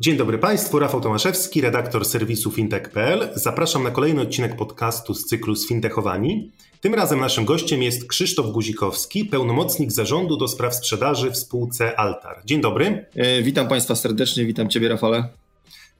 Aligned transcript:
Dzień 0.00 0.16
dobry 0.16 0.38
Państwu, 0.38 0.78
Rafał 0.78 1.00
Tomaszewski, 1.00 1.60
redaktor 1.60 2.04
serwisu 2.04 2.50
fintech.pl. 2.50 3.28
Zapraszam 3.34 3.82
na 3.82 3.90
kolejny 3.90 4.20
odcinek 4.20 4.56
podcastu 4.56 5.14
z 5.14 5.24
cyklu 5.24 5.56
z 5.56 5.68
Fintechowani. 5.68 6.52
Tym 6.80 6.94
razem 6.94 7.20
naszym 7.20 7.44
gościem 7.44 7.82
jest 7.82 8.08
Krzysztof 8.08 8.46
Guzikowski, 8.46 9.24
pełnomocnik 9.24 9.92
zarządu 9.92 10.36
do 10.36 10.48
spraw 10.48 10.74
sprzedaży 10.74 11.30
w 11.30 11.36
spółce 11.36 12.00
Altar. 12.00 12.42
Dzień 12.44 12.60
dobry. 12.60 13.06
E, 13.16 13.42
witam 13.42 13.68
Państwa 13.68 13.94
serdecznie, 13.94 14.46
witam 14.46 14.68
Ciebie 14.68 14.88
Rafale. 14.88 15.28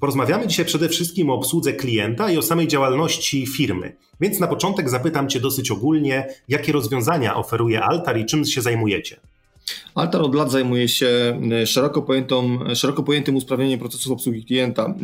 Porozmawiamy 0.00 0.46
dzisiaj 0.46 0.64
przede 0.66 0.88
wszystkim 0.88 1.30
o 1.30 1.34
obsłudze 1.34 1.72
klienta 1.72 2.30
i 2.30 2.38
o 2.38 2.42
samej 2.42 2.68
działalności 2.68 3.46
firmy. 3.46 3.96
Więc 4.20 4.40
na 4.40 4.46
początek 4.46 4.90
zapytam 4.90 5.28
Cię 5.28 5.40
dosyć 5.40 5.70
ogólnie, 5.70 6.34
jakie 6.48 6.72
rozwiązania 6.72 7.36
oferuje 7.36 7.82
Altar 7.82 8.18
i 8.18 8.26
czym 8.26 8.44
się 8.44 8.62
zajmujecie? 8.62 9.20
Altar 9.94 10.22
od 10.22 10.34
lat 10.34 10.50
zajmuje 10.50 10.88
się 10.88 11.40
e, 11.52 11.66
szeroko, 11.66 12.02
pojętą, 12.02 12.58
szeroko 12.74 13.02
pojętym 13.02 13.36
usprawnieniem 13.36 13.78
procesów 13.78 14.12
obsługi 14.12 14.44
klienta, 14.44 14.94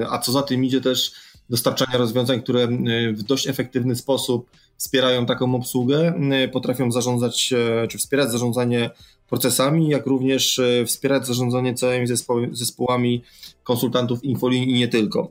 e, 0.00 0.10
a 0.10 0.18
co 0.18 0.32
za 0.32 0.42
tym 0.42 0.64
idzie 0.64 0.80
też 0.80 1.12
dostarczania 1.50 1.98
rozwiązań, 1.98 2.42
które 2.42 2.62
e, 2.62 2.68
w 3.12 3.22
dość 3.22 3.48
efektywny 3.48 3.96
sposób 3.96 4.50
wspierają 4.76 5.26
taką 5.26 5.54
obsługę, 5.54 6.14
potrafią 6.52 6.92
zarządzać 6.92 7.54
czy 7.90 7.98
wspierać 7.98 8.30
zarządzanie 8.30 8.90
procesami, 9.28 9.88
jak 9.88 10.06
również 10.06 10.60
wspierać 10.86 11.26
zarządzanie 11.26 11.74
całymi 11.74 12.06
zespołami 12.52 13.22
konsultantów 13.64 14.24
infolinii 14.24 14.70
i 14.70 14.78
nie 14.78 14.88
tylko. 14.88 15.30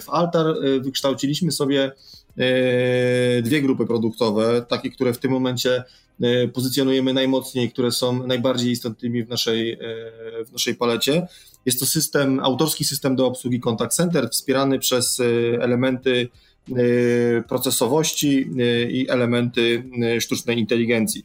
W 0.00 0.10
Altar 0.10 0.46
wykształciliśmy 0.80 1.52
sobie 1.52 1.92
dwie 3.42 3.62
grupy 3.62 3.86
produktowe, 3.86 4.66
takie, 4.68 4.90
które 4.90 5.12
w 5.12 5.18
tym 5.18 5.30
momencie 5.30 5.84
pozycjonujemy 6.52 7.12
najmocniej, 7.12 7.70
które 7.70 7.92
są 7.92 8.26
najbardziej 8.26 8.70
istotnymi 8.72 9.24
w 9.24 9.28
naszej, 9.28 9.72
e, 9.72 9.78
w 10.44 10.52
naszej 10.52 10.74
palecie. 10.74 11.26
Jest 11.66 11.80
to 11.80 11.86
system, 11.86 12.40
autorski 12.40 12.84
system 12.84 13.16
do 13.16 13.26
obsługi 13.26 13.60
contact 13.60 13.96
center, 13.96 14.28
wspierany 14.30 14.78
przez 14.78 15.20
e, 15.20 15.24
elementy 15.62 16.28
procesowości 17.48 18.50
i 18.90 19.10
elementy 19.10 19.84
sztucznej 20.20 20.58
inteligencji. 20.58 21.24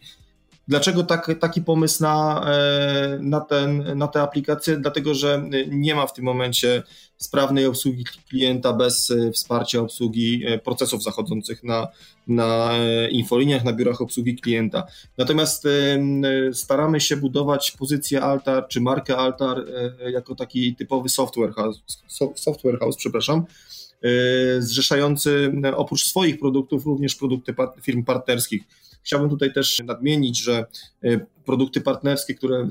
Dlaczego 0.72 1.03
tak, 1.03 1.31
taki 1.39 1.61
pomysł 1.61 2.03
na, 2.03 2.45
e, 2.47 3.19
na, 3.22 3.39
ten, 3.41 3.97
na 3.97 4.08
tę 4.08 4.22
aplikację? 4.22 4.78
Dlatego, 4.78 5.13
że 5.13 5.44
nie 5.67 5.95
ma 5.95 6.08
w 6.08 6.13
tym 6.13 6.25
momencie 6.25 6.83
sprawnej 7.17 7.66
obsługi 7.66 8.03
klienta 8.30 8.73
bez 8.73 9.11
e, 9.11 9.31
wsparcia 9.31 9.80
obsługi 9.80 10.44
e, 10.45 10.59
procesów 10.59 11.03
zachodzących 11.03 11.63
na, 11.63 11.88
na 12.28 12.72
infoliniach, 13.09 13.63
na 13.63 13.73
biurach 13.73 14.02
obsługi 14.02 14.36
klienta. 14.36 14.88
Natomiast 15.17 15.67
staramy 16.53 17.02
się 17.02 17.17
budować 17.17 17.72
pozycję 17.72 18.22
Altar 18.22 18.68
czy 18.68 18.81
markę 18.81 19.18
Altar 19.18 19.66
jako 20.13 20.35
taki 20.35 20.75
typowy 20.75 21.09
software 21.09 21.53
house, 21.53 21.81
software 22.35 22.79
house 22.79 22.95
przepraszam, 22.97 23.45
zrzeszający 24.59 25.53
oprócz 25.75 26.06
swoich 26.06 26.40
produktów 26.40 26.85
również 26.85 27.16
produkty 27.16 27.56
firm 27.81 28.03
partnerskich 28.03 28.62
Chciałbym 29.03 29.29
tutaj 29.29 29.53
też 29.53 29.81
nadmienić, 29.85 30.44
że 30.44 30.66
e, 31.03 31.19
produkty 31.45 31.81
partnerskie, 31.81 32.35
które 32.35 32.57
e, 32.57 32.67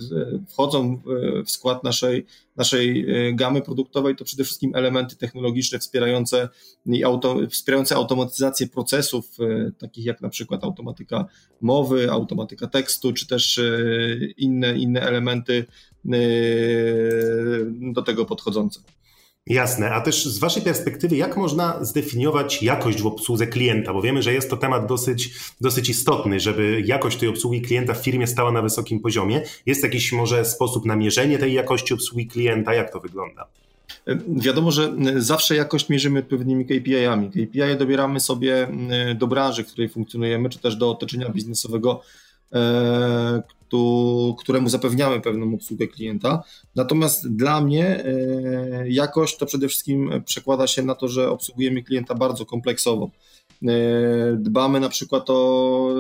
wchodzą 0.49 1.03
w 1.47 1.51
skład 1.51 1.85
naszej, 1.85 2.27
naszej 2.57 3.11
e, 3.29 3.33
gamy 3.35 3.63
produktowej, 3.63 4.17
to 4.17 4.25
przede 4.25 4.45
wszystkim 4.45 4.75
elementy 4.75 5.17
technologiczne 5.17 5.79
wspierające, 5.79 6.49
auto, 7.05 7.39
wspierające 7.51 7.95
automatyzację 7.95 8.67
procesów, 8.67 9.37
takich 9.79 10.05
jak 10.05 10.21
na 10.21 10.29
przykład 10.29 10.65
automatyka 10.65 11.27
mowy, 11.61 12.11
automatyka 12.11 12.67
tekstu, 12.67 13.13
czy 13.13 13.27
też 13.27 13.61
inne, 14.37 14.79
inne 14.79 15.01
elementy 15.01 15.67
do 17.93 18.03
tego 18.03 18.25
podchodzące. 18.25 18.81
Jasne, 19.47 19.91
a 19.93 20.01
też 20.01 20.27
z 20.27 20.39
Waszej 20.39 20.63
perspektywy, 20.63 21.17
jak 21.17 21.37
można 21.37 21.85
zdefiniować 21.85 22.63
jakość 22.63 23.03
w 23.03 23.07
obsłudze 23.07 23.47
klienta? 23.47 23.93
Bo 23.93 24.03
wiemy, 24.03 24.23
że 24.23 24.33
jest 24.33 24.51
to 24.51 24.57
temat 24.57 24.87
dosyć, 24.87 25.35
dosyć 25.61 25.89
istotny, 25.89 26.41
żeby 26.41 26.83
jakość 26.87 27.19
tej 27.19 27.29
obsługi 27.29 27.63
klienta 27.63 27.95
w 27.95 28.05
firmie 28.05 28.27
stała 28.27 28.53
na 28.53 28.63
wysokim 28.63 29.01
poziomie. 29.01 29.43
Jest 29.67 29.83
jakiś 29.83 30.13
może 30.13 30.45
sposób 30.45 30.85
na 30.85 30.97
mierzenie 30.97 31.39
tej 31.39 31.53
jakości 31.53 31.95
obsługi 31.95 32.27
klienta? 32.27 32.75
Jak 32.75 32.93
to 32.93 33.01
wygląda? 33.01 33.47
Wiadomo, 34.29 34.71
że 34.71 34.95
zawsze 35.17 35.57
jakość 35.57 35.89
mierzymy 35.89 36.21
odpowiednimi 36.21 36.65
KPI-ami. 36.65 37.31
KPI 37.31 37.77
dobieramy 37.79 38.21
sobie 38.21 38.69
do 39.15 39.27
branży, 39.27 39.65
w 39.65 39.67
której 39.67 39.89
funkcjonujemy, 39.89 40.49
czy 40.49 40.59
też 40.59 40.77
do 40.77 40.91
otoczenia 40.91 41.29
biznesowego, 41.29 42.03
e, 42.53 43.43
któremu 44.39 44.69
zapewniamy 44.69 45.21
pewną 45.21 45.55
obsługę 45.55 45.89
klienta. 45.89 46.43
Natomiast 46.77 47.37
dla 47.37 47.61
mnie 47.61 48.05
e, 48.05 48.89
jakość 48.89 49.37
to 49.37 49.47
przede 49.47 49.69
wszystkim 49.69 50.23
przekłada 50.25 50.67
się 50.67 50.83
na 50.83 50.95
to, 50.95 51.09
że 51.09 51.31
obsługujemy 51.31 51.83
klienta 51.83 52.15
bardzo 52.15 52.47
kompleksowo. 52.47 53.11
E, 53.63 53.69
dbamy 54.37 54.81
na 54.81 54.89
przykład 54.89 55.31
o 55.31 55.95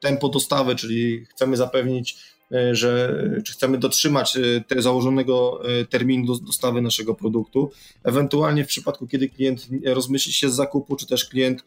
tempo 0.00 0.28
dostawy, 0.28 0.76
czyli 0.76 1.26
chcemy 1.26 1.56
zapewnić 1.56 2.32
E, 2.52 2.74
że 2.74 3.22
czy 3.44 3.52
chcemy 3.52 3.78
dotrzymać 3.78 4.38
te 4.66 4.82
założonego 4.82 5.60
terminu 5.90 6.38
dostawy 6.38 6.82
naszego 6.82 7.14
produktu. 7.14 7.70
Ewentualnie 8.04 8.64
w 8.64 8.68
przypadku, 8.68 9.06
kiedy 9.06 9.28
klient 9.28 9.68
rozmyśli 9.84 10.32
się 10.32 10.50
z 10.50 10.54
zakupu, 10.54 10.96
czy 10.96 11.06
też 11.06 11.24
klient 11.24 11.64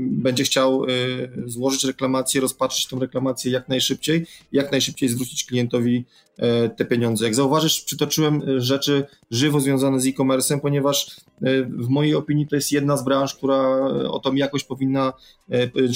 będzie 0.00 0.44
chciał 0.44 0.82
złożyć 1.46 1.84
reklamację, 1.84 2.40
rozpatrzyć 2.40 2.86
tą 2.86 3.00
reklamację 3.00 3.52
jak 3.52 3.68
najszybciej, 3.68 4.26
jak 4.52 4.72
najszybciej 4.72 5.08
zwrócić 5.08 5.44
klientowi 5.44 6.04
te 6.76 6.84
pieniądze. 6.84 7.24
Jak 7.24 7.34
zauważysz, 7.34 7.80
przytoczyłem 7.80 8.42
rzeczy 8.60 9.04
żywo 9.30 9.60
związane 9.60 10.00
z 10.00 10.06
e-commerce'em, 10.06 10.60
ponieważ 10.60 11.16
w 11.68 11.88
mojej 11.88 12.14
opinii 12.14 12.46
to 12.46 12.56
jest 12.56 12.72
jedna 12.72 12.96
z 12.96 13.04
branż, 13.04 13.34
która 13.34 13.86
o 14.10 14.20
tą 14.20 14.34
jakość 14.34 14.64
powinna, 14.64 15.12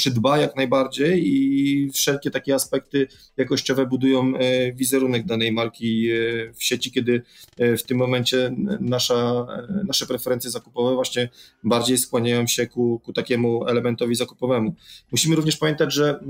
czy 0.02 0.10
dba 0.10 0.38
jak 0.38 0.56
najbardziej 0.56 1.28
i 1.28 1.90
wszelkie 1.90 2.30
takie 2.30 2.54
aspekty 2.54 3.06
jakościowe 3.36 3.86
budują 3.86 4.32
wizerunek 4.74 5.26
danej 5.26 5.52
marki 5.52 6.08
w 6.54 6.64
sieci, 6.64 6.92
kiedy 6.92 7.22
w 7.58 7.82
tym 7.82 7.98
momencie 7.98 8.54
nasza, 8.80 9.46
nasze 9.86 10.06
preferencje 10.06 10.50
zakupowe 10.50 10.94
właśnie 10.94 11.28
bardziej 11.64 11.98
skłaniają 11.98 12.46
się 12.46 12.66
ku, 12.66 12.91
ku 12.98 13.12
takiemu 13.12 13.66
elementowi 13.68 14.14
zakupowemu. 14.14 14.74
Musimy 15.12 15.36
również 15.36 15.56
pamiętać, 15.56 15.94
że 15.94 16.20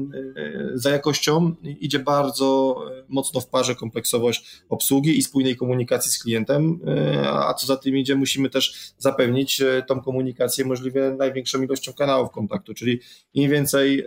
za 0.75 0.91
jakością 0.91 1.55
idzie 1.63 1.99
bardzo 1.99 2.77
mocno 3.09 3.41
w 3.41 3.47
parze 3.47 3.75
kompleksowość 3.75 4.63
obsługi 4.69 5.19
i 5.19 5.23
spójnej 5.23 5.57
komunikacji 5.57 6.13
z 6.13 6.23
klientem, 6.23 6.81
a 7.25 7.55
co 7.55 7.67
za 7.67 7.77
tym 7.77 7.97
idzie, 7.97 8.15
musimy 8.15 8.51
też 8.51 8.93
zapewnić 8.99 9.63
tą 9.89 10.01
komunikację 10.01 10.65
możliwie 10.65 11.15
największą 11.19 11.63
ilością 11.63 11.93
kanałów 11.93 12.31
kontaktu, 12.31 12.75
czyli 12.75 13.01
im 13.35 13.51
więcej 13.51 14.05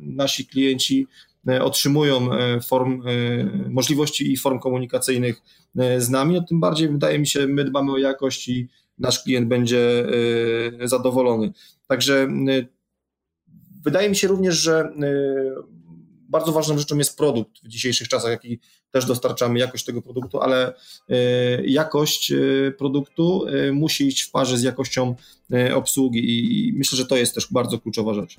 nasi 0.00 0.46
klienci 0.46 1.06
E, 1.48 1.62
otrzymują 1.62 2.32
e, 2.32 2.60
form, 2.60 3.02
e, 3.06 3.70
możliwości 3.70 4.32
i 4.32 4.36
form 4.36 4.58
komunikacyjnych 4.58 5.42
z 5.98 6.10
nami, 6.10 6.34
no 6.34 6.42
tym 6.48 6.60
bardziej 6.60 6.88
wydaje 6.88 7.18
mi 7.18 7.26
się, 7.26 7.46
my 7.46 7.64
dbamy 7.64 7.92
o 7.92 7.98
jakość 7.98 8.48
i 8.48 8.68
nasz 9.00 9.22
klient 9.22 9.48
będzie 9.48 10.06
zadowolony. 10.84 11.52
Także 11.86 12.28
wydaje 13.84 14.08
mi 14.08 14.16
się 14.16 14.28
również, 14.28 14.54
że 14.54 14.92
bardzo 16.28 16.52
ważną 16.52 16.78
rzeczą 16.78 16.98
jest 16.98 17.16
produkt 17.16 17.52
w 17.62 17.68
dzisiejszych 17.68 18.08
czasach, 18.08 18.30
jaki 18.30 18.60
też 18.90 19.04
dostarczamy 19.04 19.58
jakość 19.58 19.84
tego 19.84 20.02
produktu, 20.02 20.40
ale 20.40 20.74
jakość 21.64 22.32
produktu 22.78 23.46
musi 23.72 24.06
iść 24.06 24.22
w 24.22 24.30
parze 24.30 24.58
z 24.58 24.62
jakością 24.62 25.14
obsługi 25.74 26.20
i 26.68 26.72
myślę, 26.72 26.96
że 26.96 27.06
to 27.06 27.16
jest 27.16 27.34
też 27.34 27.48
bardzo 27.52 27.78
kluczowa 27.78 28.14
rzecz. 28.14 28.36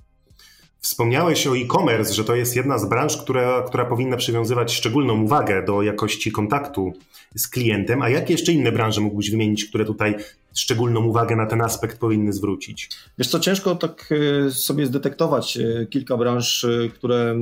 Wspomniałeś 0.82 1.48
o 1.48 1.58
e-commerce, 1.58 2.14
że 2.14 2.24
to 2.24 2.36
jest 2.36 2.56
jedna 2.56 2.78
z 2.78 2.90
branż, 2.90 3.18
która, 3.18 3.62
która 3.62 3.86
powinna 3.86 4.18
przywiązywać 4.18 4.74
szczególną 4.74 5.22
uwagę 5.22 5.66
do 5.66 5.82
jakości 5.82 6.32
kontaktu 6.32 6.94
z 7.36 7.48
klientem. 7.48 8.02
A 8.02 8.10
jakie 8.10 8.34
jeszcze 8.34 8.52
inne 8.52 8.72
branże 8.72 9.02
mógłbyś 9.02 9.32
wymienić, 9.32 9.66
które 9.66 9.86
tutaj 9.86 10.16
szczególną 10.56 11.06
uwagę 11.06 11.36
na 11.36 11.46
ten 11.46 11.62
aspekt 11.62 12.00
powinny 12.00 12.34
zwrócić? 12.34 12.90
Wiesz 13.18 13.28
co, 13.28 13.40
ciężko 13.40 13.76
tak 13.76 14.10
e, 14.48 14.52
sobie 14.52 14.86
zdetektować 14.86 15.58
e, 15.58 15.86
kilka 15.86 16.18
branż, 16.18 16.64
e, 16.64 16.90
które 16.90 17.36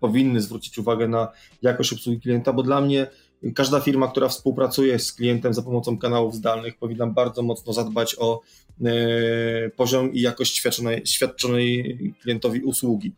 powinny 0.00 0.40
zwrócić 0.40 0.78
uwagę 0.78 1.08
na 1.08 1.28
jakość 1.62 1.92
obsługi 1.92 2.20
klienta, 2.20 2.52
bo 2.52 2.62
dla 2.62 2.80
mnie 2.80 3.06
każda 3.54 3.80
firma, 3.80 4.08
która 4.08 4.28
współpracuje 4.28 4.98
z 4.98 5.12
klientem 5.12 5.54
za 5.54 5.62
pomocą 5.62 5.98
kanałów 5.98 6.34
zdalnych, 6.34 6.78
powinna 6.78 7.06
bardzo 7.06 7.42
mocno 7.42 7.72
zadbać 7.72 8.16
o 8.18 8.40
poziom 9.76 10.12
i 10.12 10.20
jakość 10.20 10.56
świadczonej, 10.56 11.02
świadczonej 11.06 11.98
klientowi 12.22 12.60
usługi. 12.60 13.12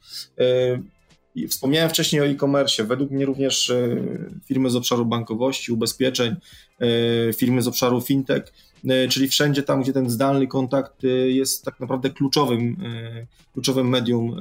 Wspomniałem 1.49 1.91
wcześniej 1.91 2.23
o 2.23 2.26
e-commerce. 2.26 2.85
Według 2.85 3.11
mnie 3.11 3.26
również 3.26 3.73
firmy 4.44 4.70
z 4.70 4.76
obszaru 4.76 5.06
bankowości, 5.06 5.73
ubezpieczeń, 5.73 6.37
firmy 7.35 7.62
z 7.62 7.69
obszaru 7.69 8.00
fintech 8.00 8.43
E, 8.43 8.68
czyli 9.09 9.29
wszędzie 9.29 9.63
tam, 9.63 9.83
gdzie 9.83 9.93
ten 9.93 10.11
zdalny 10.11 10.47
kontakt 10.47 11.05
e, 11.05 11.09
jest 11.09 11.65
tak 11.65 11.81
naprawdę 11.81 12.11
kluczowym, 12.11 12.77
e, 12.85 13.27
kluczowym 13.53 13.89
medium 13.89 14.37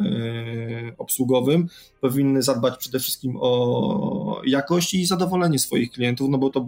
obsługowym, 0.98 1.68
powinny 2.02 2.42
zadbać 2.42 2.78
przede 2.78 3.00
wszystkim 3.00 3.38
o 3.40 4.42
jakość 4.46 4.94
i 4.94 5.06
zadowolenie 5.06 5.60
swoich 5.60 5.92
klientów, 5.92 6.30
no 6.30 6.38
bo 6.38 6.50
to 6.50 6.68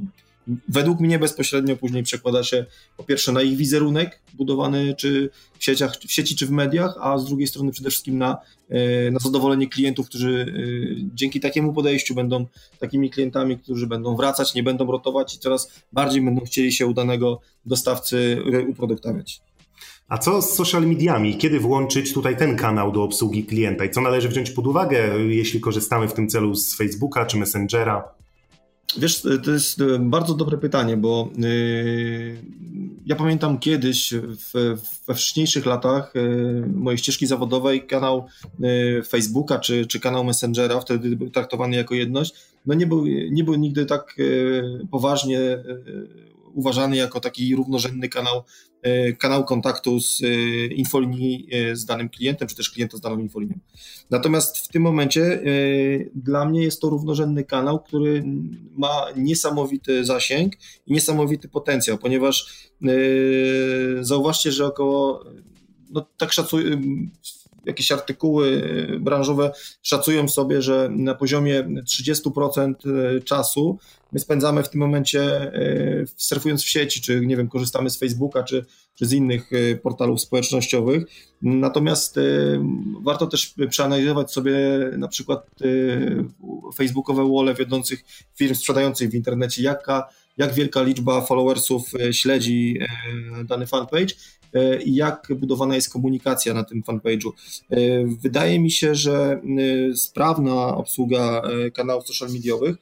według 0.67 0.99
mnie 0.99 1.19
bezpośrednio 1.19 1.75
później 1.75 2.03
przekłada 2.03 2.43
się 2.43 2.65
po 2.97 3.03
pierwsze 3.03 3.31
na 3.31 3.41
ich 3.41 3.57
wizerunek 3.57 4.21
budowany 4.33 4.95
czy 4.97 5.29
w, 5.59 5.63
sieciach, 5.63 5.97
w 5.97 6.11
sieci 6.11 6.35
czy 6.35 6.47
w 6.47 6.51
mediach, 6.51 6.95
a 6.99 7.17
z 7.17 7.25
drugiej 7.25 7.47
strony 7.47 7.71
przede 7.71 7.89
wszystkim 7.89 8.17
na, 8.17 8.37
e, 8.69 9.11
na 9.11 9.19
zadowolenie 9.19 9.69
klientów, 9.69 10.09
którzy 10.09 10.45
e, 10.47 11.11
dzięki 11.15 11.39
takiemu 11.39 11.73
podejściu 11.73 12.15
będą 12.15 12.45
takimi 12.79 13.09
klientami, 13.09 13.57
którzy 13.57 13.87
będą 13.87 14.15
wracać, 14.15 14.53
nie 14.53 14.63
będą 14.63 14.91
rotować 14.91 15.35
i 15.35 15.39
coraz 15.39 15.71
bardziej 15.93 16.21
będą 16.21 16.41
chcieli 16.41 16.71
się 16.71 16.87
u 16.87 16.93
danego 16.93 17.39
dostawcy 17.65 18.43
uproduktować. 18.69 19.41
A 20.09 20.17
co 20.17 20.41
z 20.41 20.53
social 20.53 20.87
mediami? 20.87 21.37
Kiedy 21.37 21.59
włączyć 21.59 22.13
tutaj 22.13 22.37
ten 22.37 22.55
kanał 22.55 22.91
do 22.91 23.03
obsługi 23.03 23.45
klienta 23.45 23.85
i 23.85 23.89
co 23.89 24.01
należy 24.01 24.29
wziąć 24.29 24.51
pod 24.51 24.67
uwagę, 24.67 25.19
jeśli 25.27 25.59
korzystamy 25.59 26.07
w 26.07 26.13
tym 26.13 26.29
celu 26.29 26.55
z 26.55 26.75
Facebooka 26.75 27.25
czy 27.25 27.37
Messengera? 27.37 28.03
Wiesz, 28.97 29.21
to 29.43 29.51
jest 29.51 29.81
e, 29.81 29.99
bardzo 29.99 30.33
dobre 30.33 30.57
pytanie, 30.57 30.97
bo 30.97 31.29
e, 31.37 31.47
ja 33.05 33.15
pamiętam 33.15 33.59
kiedyś 33.59 34.13
we 35.07 35.15
wcześniejszych 35.15 35.65
latach 35.65 36.13
mojej 36.73 36.97
ścieżki 36.97 37.27
zawodowej 37.27 37.87
kanał 37.87 38.27
Facebooka 39.07 39.59
czy, 39.59 39.85
czy 39.85 39.99
kanał 39.99 40.23
Messengera, 40.23 40.79
wtedy 40.79 41.15
był 41.15 41.29
traktowany 41.29 41.75
jako 41.75 41.95
jedność, 41.95 42.33
no 42.65 42.73
nie 42.73 42.87
był, 42.87 43.05
nie 43.05 43.43
był 43.43 43.55
nigdy 43.55 43.85
tak 43.85 44.15
poważnie 44.91 45.39
uważany 46.53 46.95
jako 46.95 47.19
taki 47.19 47.55
równorzędny 47.55 48.09
kanał, 48.09 48.43
e, 48.81 49.13
kanał 49.13 49.45
kontaktu 49.45 49.99
z 49.99 50.21
e, 50.23 50.25
infolinii 50.65 51.47
e, 51.51 51.75
z 51.75 51.85
danym 51.85 52.09
klientem, 52.09 52.47
czy 52.47 52.55
też 52.55 52.69
klienta 52.69 52.97
z 52.97 53.01
daną 53.01 53.19
infolinią. 53.19 53.59
Natomiast 54.09 54.57
w 54.57 54.67
tym 54.67 54.81
momencie 54.81 55.43
dla 56.15 56.45
mnie 56.45 56.63
jest 56.63 56.81
to 56.81 56.89
równorzędny 56.89 57.43
kanał, 57.43 57.79
który 57.79 58.23
ma 58.71 59.05
niesamowity 59.15 60.05
zasięg 60.05 60.53
i 60.85 60.93
niesamowity 60.93 61.49
potencjał, 61.49 61.97
ponieważ 61.97 62.69
zauważcie, 64.01 64.51
że 64.51 64.65
około 64.65 65.25
no 65.89 66.05
tak 66.17 66.31
szacuję, 66.31 66.81
jakieś 67.69 67.91
artykuły 67.91 68.61
branżowe 68.99 69.51
szacują 69.81 70.27
sobie, 70.27 70.61
że 70.61 70.89
na 70.91 71.15
poziomie 71.15 71.63
30% 71.63 72.73
czasu 73.23 73.79
my 74.11 74.19
spędzamy 74.19 74.63
w 74.63 74.69
tym 74.69 74.79
momencie 74.79 75.21
e, 75.21 76.05
surfując 76.17 76.63
w 76.63 76.69
sieci, 76.69 77.01
czy 77.01 77.25
nie 77.25 77.37
wiem, 77.37 77.49
korzystamy 77.49 77.89
z 77.89 77.99
Facebooka, 77.99 78.43
czy, 78.43 78.65
czy 78.95 79.05
z 79.05 79.13
innych 79.13 79.49
e, 79.53 79.75
portalów 79.75 80.21
społecznościowych. 80.21 81.03
Natomiast 81.41 82.17
e, 82.17 82.21
warto 83.03 83.27
też 83.27 83.55
przeanalizować 83.69 84.31
sobie 84.31 84.55
na 84.97 85.07
przykład 85.07 85.49
facebookowe 86.75 87.23
wole 87.23 87.53
wiodących 87.53 88.03
firm 88.35 88.55
sprzedających 88.55 89.09
w 89.09 89.15
internecie, 89.15 89.63
jaka, 89.63 90.09
jak 90.39 90.53
wielka 90.53 90.81
liczba 90.81 91.21
followersów 91.21 91.91
śledzi 92.11 92.79
dany 93.45 93.67
fanpage 93.67 94.15
i 94.85 94.95
jak 94.95 95.27
budowana 95.35 95.75
jest 95.75 95.93
komunikacja 95.93 96.53
na 96.53 96.63
tym 96.63 96.83
fanpage'u. 96.83 97.29
Wydaje 98.21 98.59
mi 98.59 98.71
się, 98.71 98.95
że 98.95 99.41
sprawna 99.95 100.75
obsługa 100.77 101.41
kanałów 101.73 102.07
social 102.07 102.29
mediowych 102.29 102.75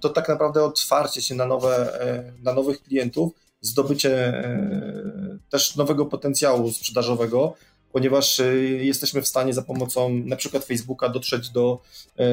to 0.00 0.08
tak 0.08 0.28
naprawdę 0.28 0.64
otwarcie 0.64 1.22
się 1.22 1.34
na, 1.34 1.46
nowe, 1.46 2.00
e, 2.02 2.32
na 2.42 2.52
nowych 2.52 2.82
klientów, 2.82 3.32
zdobycie 3.60 4.28
e, 4.28 5.38
też 5.50 5.76
nowego 5.76 6.06
potencjału 6.06 6.72
sprzedażowego, 6.72 7.54
ponieważ 7.94 8.40
e, 8.40 8.56
jesteśmy 8.64 9.22
w 9.22 9.28
stanie 9.28 9.54
za 9.54 9.62
pomocą 9.62 10.14
na 10.24 10.36
przykład 10.36 10.64
Facebooka 10.64 11.08
dotrzeć 11.08 11.50
do 11.50 11.80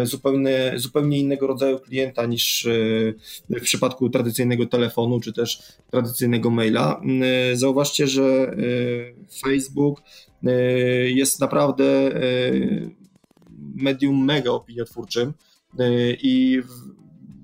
zupełnie, 0.03 0.73
zupełnie 0.75 1.19
innego 1.19 1.47
rodzaju 1.47 1.79
klienta 1.79 2.25
niż 2.25 2.67
w 3.49 3.61
przypadku 3.61 4.09
tradycyjnego 4.09 4.65
telefonu 4.65 5.19
czy 5.19 5.33
też 5.33 5.63
tradycyjnego 5.91 6.49
maila. 6.49 7.01
Zauważcie, 7.53 8.07
że 8.07 8.55
Facebook 9.45 10.01
jest 11.07 11.39
naprawdę 11.39 12.11
medium 13.75 14.25
mega 14.25 14.51
opiniotwórczym 14.51 15.33
i 16.21 16.61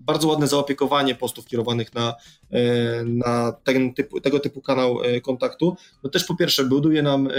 bardzo 0.07 0.27
ładne 0.27 0.47
zaopiekowanie 0.47 1.15
postów 1.15 1.45
kierowanych 1.45 1.93
na, 1.93 2.15
e, 2.51 3.03
na 3.03 3.51
ten 3.63 3.93
typu, 3.93 4.21
tego 4.21 4.39
typu 4.39 4.61
kanał 4.61 5.03
e, 5.03 5.21
kontaktu, 5.21 5.77
no 6.03 6.09
też 6.09 6.23
po 6.23 6.35
pierwsze 6.35 6.63
buduje 6.65 7.01
nam 7.01 7.27
e, 7.27 7.31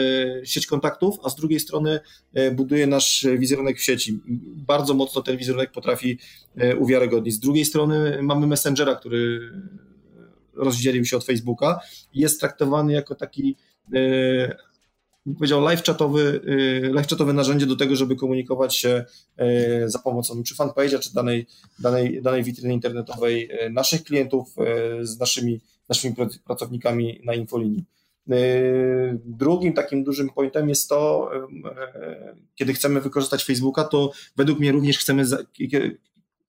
sieć 0.46 0.66
kontaktów, 0.66 1.18
a 1.22 1.30
z 1.30 1.36
drugiej 1.36 1.60
strony 1.60 2.00
buduje 2.52 2.86
nasz 2.86 3.26
wizerunek 3.38 3.78
w 3.78 3.82
sieci. 3.82 4.20
Bardzo 4.56 4.94
mocno 4.94 5.22
ten 5.22 5.36
wizerunek 5.36 5.72
potrafi 5.72 6.18
uwiarygodnić. 6.78 7.34
Z 7.34 7.38
drugiej 7.38 7.64
strony 7.64 8.18
mamy 8.22 8.46
Messengera, 8.46 8.94
który 8.94 9.52
rozdzielił 10.54 11.04
się 11.04 11.16
od 11.16 11.24
Facebooka 11.24 11.80
i 12.12 12.20
jest 12.20 12.40
traktowany 12.40 12.92
jako 12.92 13.14
taki 13.14 13.56
powiedział, 15.34 15.60
live 15.60 15.82
chatowy, 15.82 16.40
y, 16.48 16.90
live 16.92 17.08
chatowe 17.08 17.32
narzędzie 17.32 17.66
do 17.66 17.76
tego, 17.76 17.96
żeby 17.96 18.16
komunikować 18.16 18.76
się 18.76 19.04
y, 19.84 19.90
za 19.90 19.98
pomocą 19.98 20.42
czy 20.42 20.54
fanpage'a, 20.54 20.98
czy 20.98 21.14
danej, 21.14 21.46
danej, 21.78 22.22
danej 22.22 22.42
witryny 22.42 22.74
internetowej 22.74 23.50
y, 23.66 23.70
naszych 23.70 24.04
klientów 24.04 24.54
z 25.00 25.18
naszymi, 25.18 25.60
naszymi 25.88 26.14
pracownikami 26.44 27.20
na 27.24 27.34
infolinii. 27.34 27.84
Drugim 29.24 29.72
takim 29.72 30.04
dużym 30.04 30.28
pointem 30.28 30.68
jest 30.68 30.88
to, 30.88 31.30
kiedy 32.54 32.74
chcemy 32.74 33.00
wykorzystać 33.00 33.44
Facebooka, 33.44 33.84
to 33.84 34.12
według 34.36 34.58
mnie 34.58 34.72
również 34.72 34.98
chcemy 34.98 35.24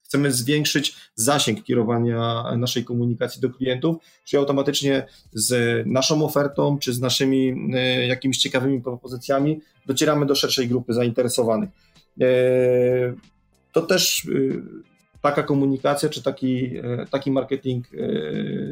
chcemy 0.10 0.32
zwiększyć 0.32 0.96
zasięg 1.16 1.64
kierowania 1.64 2.44
naszej 2.58 2.86
komunikacji 2.86 3.42
do 3.42 3.50
klientów, 3.50 3.96
czyli 4.26 4.40
automatycznie 4.40 5.06
z 5.34 5.84
naszą 5.88 6.26
ofertą 6.26 6.78
czy 6.80 6.94
z 6.94 7.02
naszymi 7.02 7.70
e, 7.74 8.08
jakimiś 8.08 8.38
ciekawymi 8.38 8.82
propozycjami 8.82 9.62
docieramy 9.86 10.26
do 10.26 10.36
szerszej 10.36 10.68
grupy 10.68 10.94
zainteresowanych. 10.94 11.70
E, 12.22 12.28
to 13.72 13.82
też 13.82 14.26
e, 14.26 15.20
taka 15.22 15.44
komunikacja 15.44 16.10
czy 16.10 16.24
taki, 16.24 16.72
taki 17.12 17.32
marketing 17.32 17.88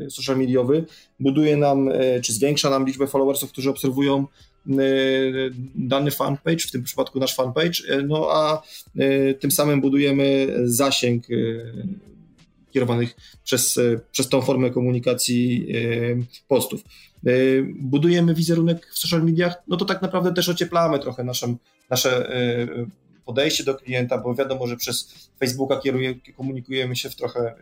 social 0.09 0.37
mediowy 0.37 0.85
buduje 1.19 1.57
nam, 1.57 1.89
czy 2.23 2.33
zwiększa 2.33 2.69
nam 2.69 2.85
liczbę 2.85 3.07
followersów, 3.07 3.51
którzy 3.51 3.69
obserwują 3.69 4.25
dany 5.75 6.11
fanpage, 6.11 6.67
w 6.67 6.71
tym 6.71 6.83
przypadku 6.83 7.19
nasz 7.19 7.35
fanpage, 7.35 7.93
y, 7.93 8.03
no 8.03 8.27
a 8.31 8.61
y, 8.99 9.37
tym 9.39 9.51
samym 9.51 9.81
budujemy 9.81 10.47
zasięg 10.63 11.23
kierowanych 12.71 13.15
przez, 13.43 13.79
przez 14.11 14.29
tą 14.29 14.41
formę 14.41 14.69
komunikacji 14.69 15.67
postów. 16.47 16.81
Budujemy 17.79 18.33
wizerunek 18.33 18.87
w 18.93 18.99
social 18.99 19.23
mediach, 19.23 19.53
no 19.67 19.77
to 19.77 19.85
tak 19.85 20.01
naprawdę 20.01 20.33
też 20.33 20.49
ocieplamy 20.49 20.99
trochę 20.99 21.23
naszą, 21.23 21.57
nasze 21.89 22.31
podejście 23.25 23.63
do 23.63 23.75
klienta, 23.75 24.17
bo 24.17 24.35
wiadomo, 24.35 24.67
że 24.67 24.77
przez 24.77 25.13
Facebooka 25.39 25.79
kieruje, 25.79 26.15
komunikujemy 26.35 26.95
się 26.95 27.09
w 27.09 27.15
trochę 27.15 27.55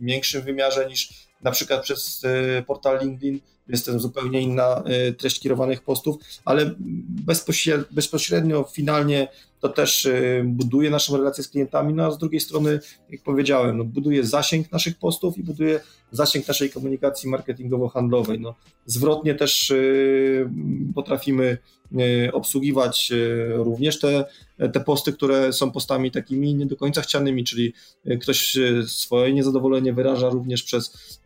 większym 0.00 0.42
wymiarze 0.42 0.88
niż 0.88 1.28
na 1.42 1.50
przykład 1.50 1.82
przez 1.82 2.22
portal 2.66 3.00
LinkedIn, 3.00 3.40
jest 3.68 3.86
to 3.86 3.98
zupełnie 3.98 4.40
inna 4.40 4.82
y, 5.08 5.12
treść 5.12 5.40
kierowanych 5.40 5.82
postów, 5.82 6.16
ale 6.44 6.74
bezpośrednio, 7.08 7.86
bezpośrednio 7.90 8.68
finalnie 8.72 9.28
to 9.60 9.68
też 9.68 10.06
y, 10.06 10.42
buduje 10.46 10.90
naszą 10.90 11.16
relację 11.16 11.44
z 11.44 11.48
klientami, 11.48 11.94
no 11.94 12.04
a 12.04 12.10
z 12.10 12.18
drugiej 12.18 12.40
strony, 12.40 12.80
jak 13.10 13.22
powiedziałem, 13.22 13.78
no, 13.78 13.84
buduje 13.84 14.24
zasięg 14.24 14.72
naszych 14.72 14.98
postów 14.98 15.38
i 15.38 15.42
buduje 15.42 15.80
zasięg 16.12 16.48
naszej 16.48 16.70
komunikacji 16.70 17.30
marketingowo-handlowej. 17.30 18.40
No, 18.40 18.54
zwrotnie 18.86 19.34
też 19.34 19.70
y, 19.70 20.50
potrafimy 20.94 21.58
obsługiwać 22.32 23.12
również 23.54 23.98
te, 23.98 24.24
te 24.72 24.80
posty, 24.80 25.12
które 25.12 25.52
są 25.52 25.70
postami 25.70 26.10
takimi 26.10 26.54
nie 26.54 26.66
do 26.66 26.76
końca 26.76 27.00
chcianymi, 27.00 27.44
czyli 27.44 27.72
ktoś 28.20 28.56
swoje 28.86 29.32
niezadowolenie 29.32 29.92
wyraża 29.92 30.28
również 30.28 30.62
przez 30.62 31.18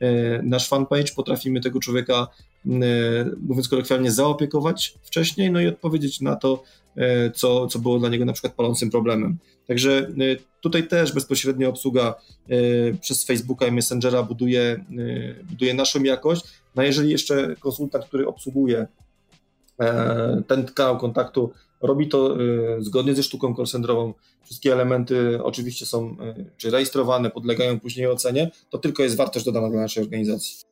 nasz 0.43 0.69
fanpage, 0.69 1.13
potrafimy 1.17 1.61
tego 1.61 1.81
człowieka 1.81 2.29
mówiąc 3.41 3.69
kolokwialnie, 3.69 4.11
zaopiekować 4.11 4.95
wcześniej, 5.03 5.51
no 5.51 5.61
i 5.61 5.67
odpowiedzieć 5.67 6.21
na 6.21 6.37
to, 6.37 6.63
co, 7.35 7.67
co 7.67 7.79
było 7.79 7.99
dla 7.99 8.09
niego 8.09 8.25
na 8.25 8.33
przykład 8.33 8.55
palącym 8.55 8.91
problemem. 8.91 9.39
Także 9.67 10.11
tutaj 10.61 10.89
też 10.89 11.13
bezpośrednia 11.13 11.69
obsługa 11.69 12.15
przez 13.01 13.25
Facebooka 13.25 13.67
i 13.67 13.73
Messengera 13.73 14.23
buduje, 14.23 14.85
buduje 15.51 15.75
naszą 15.75 16.03
jakość. 16.03 16.45
No 16.77 16.83
jeżeli 16.83 17.11
jeszcze 17.11 17.57
konsultant, 17.61 18.05
który 18.05 18.27
obsługuje 18.29 18.87
ten 20.47 20.65
kanał 20.65 20.99
kontaktu 20.99 21.53
Robi 21.81 22.09
to 22.09 22.37
zgodnie 22.79 23.15
ze 23.15 23.23
sztuką 23.23 23.55
call 23.55 23.67
Wszystkie 24.45 24.73
elementy 24.73 25.43
oczywiście 25.43 25.87
są 25.87 26.17
czy 26.57 26.71
rejestrowane, 26.71 27.31
podlegają 27.31 27.81
później 27.81 28.07
ocenie. 28.07 28.51
To 28.71 28.79
tylko 28.79 29.03
jest 29.03 29.17
wartość 29.17 29.45
dodana 29.45 29.71
dla 29.71 29.81
naszej 29.81 30.03
organizacji. 30.03 30.72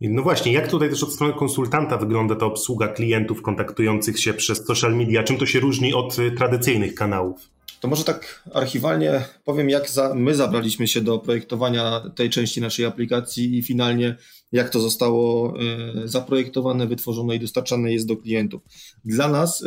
No 0.00 0.22
właśnie, 0.22 0.52
jak 0.52 0.68
tutaj 0.68 0.90
też 0.90 1.02
od 1.02 1.12
strony 1.12 1.34
konsultanta 1.34 1.96
wygląda 1.96 2.36
ta 2.36 2.46
obsługa 2.46 2.88
klientów 2.88 3.42
kontaktujących 3.42 4.20
się 4.20 4.34
przez 4.34 4.66
social 4.66 4.96
media? 4.96 5.22
Czym 5.22 5.38
to 5.38 5.46
się 5.46 5.60
różni 5.60 5.94
od 5.94 6.18
y, 6.18 6.30
tradycyjnych 6.30 6.94
kanałów? 6.94 7.50
To 7.80 7.88
może 7.88 8.04
tak 8.04 8.42
archiwalnie 8.54 9.24
powiem, 9.44 9.70
jak 9.70 9.90
za, 9.90 10.14
my 10.14 10.34
zabraliśmy 10.34 10.88
się 10.88 11.00
do 11.00 11.18
projektowania 11.18 12.10
tej 12.16 12.30
części 12.30 12.60
naszej 12.60 12.84
aplikacji 12.84 13.58
i 13.58 13.62
finalnie 13.62 14.16
jak 14.52 14.70
to 14.70 14.80
zostało 14.80 15.54
e, 15.60 16.08
zaprojektowane, 16.08 16.86
wytworzone 16.86 17.36
i 17.36 17.40
dostarczane 17.40 17.92
jest 17.92 18.06
do 18.06 18.16
klientów. 18.16 18.62
Dla 19.04 19.28
nas 19.28 19.62
e, 19.62 19.66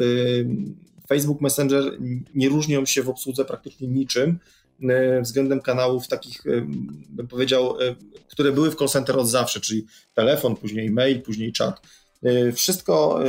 Facebook 1.07 1.41
Messenger 1.41 1.83
nie 2.35 2.49
różnią 2.49 2.85
się 2.85 3.03
w 3.03 3.09
obsłudze 3.09 3.45
praktycznie 3.45 3.87
niczym 3.87 4.39
względem 5.21 5.61
kanałów 5.61 6.07
takich, 6.07 6.43
bym 7.09 7.27
powiedział, 7.27 7.77
które 8.27 8.51
były 8.51 8.71
w 8.71 8.75
call 8.75 8.89
center 8.89 9.19
od 9.19 9.29
zawsze, 9.29 9.59
czyli 9.59 9.85
telefon, 10.13 10.55
później 10.55 10.89
mail, 10.89 11.21
później 11.21 11.51
czat. 11.51 11.81
Wszystko, 12.53 13.19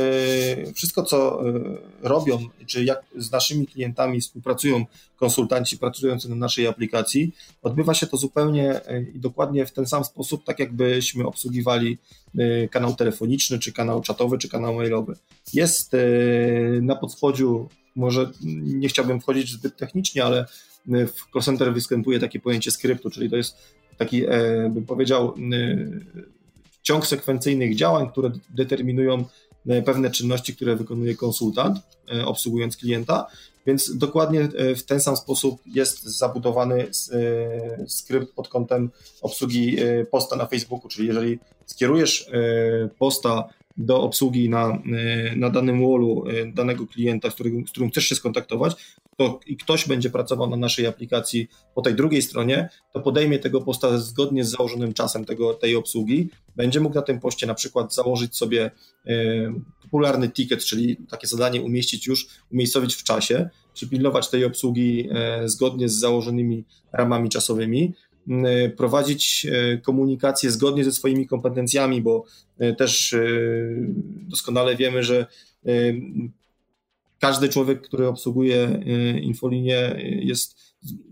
wszystko, 0.75 1.03
co 1.03 1.41
robią, 2.01 2.39
czy 2.65 2.83
jak 2.83 3.01
z 3.17 3.31
naszymi 3.31 3.67
klientami 3.67 4.21
współpracują 4.21 4.85
konsultanci 5.15 5.77
pracujący 5.77 6.29
na 6.29 6.35
naszej 6.35 6.67
aplikacji, 6.67 7.35
odbywa 7.61 7.93
się 7.93 8.07
to 8.07 8.17
zupełnie 8.17 8.81
i 9.15 9.19
dokładnie 9.19 9.65
w 9.65 9.71
ten 9.71 9.85
sam 9.85 10.03
sposób, 10.03 10.43
tak 10.43 10.59
jakbyśmy 10.59 11.27
obsługiwali 11.27 11.97
kanał 12.71 12.95
telefoniczny, 12.95 13.59
czy 13.59 13.71
kanał 13.71 14.01
czatowy, 14.01 14.37
czy 14.37 14.49
kanał 14.49 14.75
mailowy. 14.75 15.15
Jest 15.53 15.95
na 16.81 16.95
podchodziu, 16.95 17.69
może 17.95 18.31
nie 18.63 18.89
chciałbym 18.89 19.21
wchodzić 19.21 19.51
zbyt 19.51 19.77
technicznie, 19.77 20.25
ale 20.25 20.45
w 20.87 21.31
call 21.33 21.41
center 21.41 21.73
występuje 21.73 22.19
takie 22.19 22.39
pojęcie 22.39 22.71
skryptu, 22.71 23.09
czyli 23.09 23.29
to 23.29 23.35
jest 23.35 23.57
taki, 23.97 24.23
bym 24.69 24.85
powiedział, 24.85 25.33
ciąg 26.85 27.07
sekwencyjnych 27.07 27.75
działań, 27.75 28.09
które 28.11 28.31
determinują 28.49 29.25
e, 29.67 29.81
pewne 29.81 30.11
czynności, 30.11 30.55
które 30.55 30.75
wykonuje 30.75 31.15
konsultant, 31.15 31.77
e, 32.15 32.25
obsługując 32.25 32.77
klienta, 32.77 33.27
więc 33.67 33.97
dokładnie 33.97 34.41
e, 34.41 34.75
w 34.75 34.83
ten 34.83 34.99
sam 34.99 35.17
sposób 35.17 35.61
jest 35.65 36.03
zabudowany 36.03 36.87
skrypt 37.87 38.33
pod 38.33 38.47
kątem 38.47 38.89
obsługi 39.21 39.77
posta 40.11 40.35
na 40.35 40.45
Facebooku, 40.45 40.89
czyli 40.89 41.07
jeżeli 41.07 41.39
skierujesz 41.65 42.29
posta 42.99 43.49
do 43.77 44.01
obsługi 44.01 44.49
na, 44.49 44.81
na 45.35 45.49
danym 45.49 45.81
wallu 45.81 46.23
danego 46.53 46.87
klienta, 46.87 47.31
z 47.31 47.33
którym, 47.33 47.67
z 47.67 47.71
którym 47.71 47.89
chcesz 47.89 48.05
się 48.05 48.15
skontaktować, 48.15 48.75
to 49.17 49.39
i 49.47 49.57
ktoś 49.57 49.87
będzie 49.87 50.09
pracował 50.09 50.49
na 50.49 50.57
naszej 50.57 50.87
aplikacji 50.87 51.47
po 51.75 51.81
tej 51.81 51.95
drugiej 51.95 52.21
stronie, 52.21 52.69
to 52.93 52.99
podejmie 52.99 53.39
tego 53.39 53.61
posta 53.61 53.97
zgodnie 53.97 54.45
z 54.45 54.49
założonym 54.49 54.93
czasem 54.93 55.25
tego, 55.25 55.53
tej 55.53 55.75
obsługi. 55.75 56.29
Będzie 56.55 56.79
mógł 56.79 56.95
na 56.95 57.01
tym 57.01 57.19
poście 57.19 57.47
na 57.47 57.53
przykład 57.53 57.93
założyć 57.93 58.37
sobie 58.37 58.71
e, 59.07 59.11
popularny 59.81 60.29
ticket, 60.29 60.63
czyli 60.63 60.97
takie 61.09 61.27
zadanie 61.27 61.61
umieścić 61.61 62.07
już, 62.07 62.27
umiejscowić 62.51 62.95
w 62.95 63.03
czasie, 63.03 63.49
przypilnować 63.73 64.29
tej 64.29 64.45
obsługi 64.45 65.09
e, 65.11 65.49
zgodnie 65.49 65.89
z 65.89 65.99
założonymi 65.99 66.65
ramami 66.93 67.29
czasowymi, 67.29 67.93
e, 68.29 68.69
prowadzić 68.69 69.47
komunikację 69.83 70.51
zgodnie 70.51 70.83
ze 70.83 70.91
swoimi 70.91 71.27
kompetencjami, 71.27 72.01
bo 72.01 72.25
też 72.77 73.15
doskonale 74.27 74.75
wiemy, 74.75 75.03
że 75.03 75.27
każdy 77.25 77.49
człowiek, 77.49 77.81
który 77.81 78.07
obsługuje 78.07 78.81
y, 79.15 79.19
infolinię 79.19 79.95
jest 80.01 80.57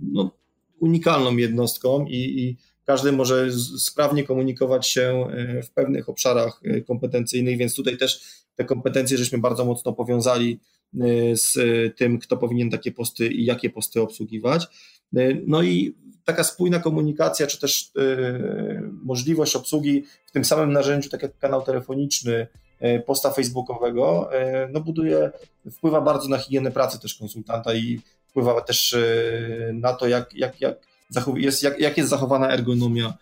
no, 0.01 0.31
unikalną 0.79 1.37
jednostką 1.37 2.05
i, 2.05 2.15
i 2.15 2.57
każdy 2.85 3.11
może 3.11 3.51
sprawnie 3.77 4.23
komunikować 4.23 4.87
się 4.87 5.27
y, 5.59 5.63
w 5.63 5.71
pewnych 5.71 6.09
obszarach 6.09 6.61
y, 6.65 6.81
kompetencyjnych, 6.81 7.57
więc 7.57 7.75
tutaj 7.75 7.97
też 7.97 8.21
te 8.55 8.65
kompetencje 8.65 9.17
żeśmy 9.17 9.37
bardzo 9.37 9.65
mocno 9.65 9.93
powiązali 9.93 10.59
z 11.33 11.57
tym, 11.97 12.19
kto 12.19 12.37
powinien 12.37 12.69
takie 12.69 12.91
posty 12.91 13.27
i 13.27 13.45
jakie 13.45 13.69
posty 13.69 14.01
obsługiwać. 14.01 14.67
No 15.45 15.63
i 15.63 15.95
taka 16.23 16.43
spójna 16.43 16.79
komunikacja, 16.79 17.47
czy 17.47 17.59
też 17.59 17.91
możliwość 19.03 19.55
obsługi 19.55 20.03
w 20.25 20.31
tym 20.31 20.45
samym 20.45 20.73
narzędziu, 20.73 21.09
tak 21.09 21.23
jak 21.23 21.37
kanał 21.37 21.61
telefoniczny, 21.61 22.47
posta 23.05 23.31
facebookowego, 23.31 24.33
e, 24.33 24.69
no 24.71 24.79
buduje, 24.79 25.31
wpływa 25.71 26.01
bardzo 26.01 26.29
na 26.29 26.37
higienę 26.37 26.71
pracy 26.71 26.99
też 26.99 27.15
konsultanta 27.15 27.73
i 27.73 27.99
wpływa 28.27 28.61
też 28.61 28.93
e, 28.93 29.73
na 29.73 29.93
to, 29.93 30.07
jak, 30.07 30.33
jak, 30.33 30.61
jak, 30.61 30.75
jest, 31.35 31.63
jak, 31.63 31.79
jak 31.79 31.97
jest 31.97 32.09
zachowana 32.09 32.49
ergonomia 32.49 33.13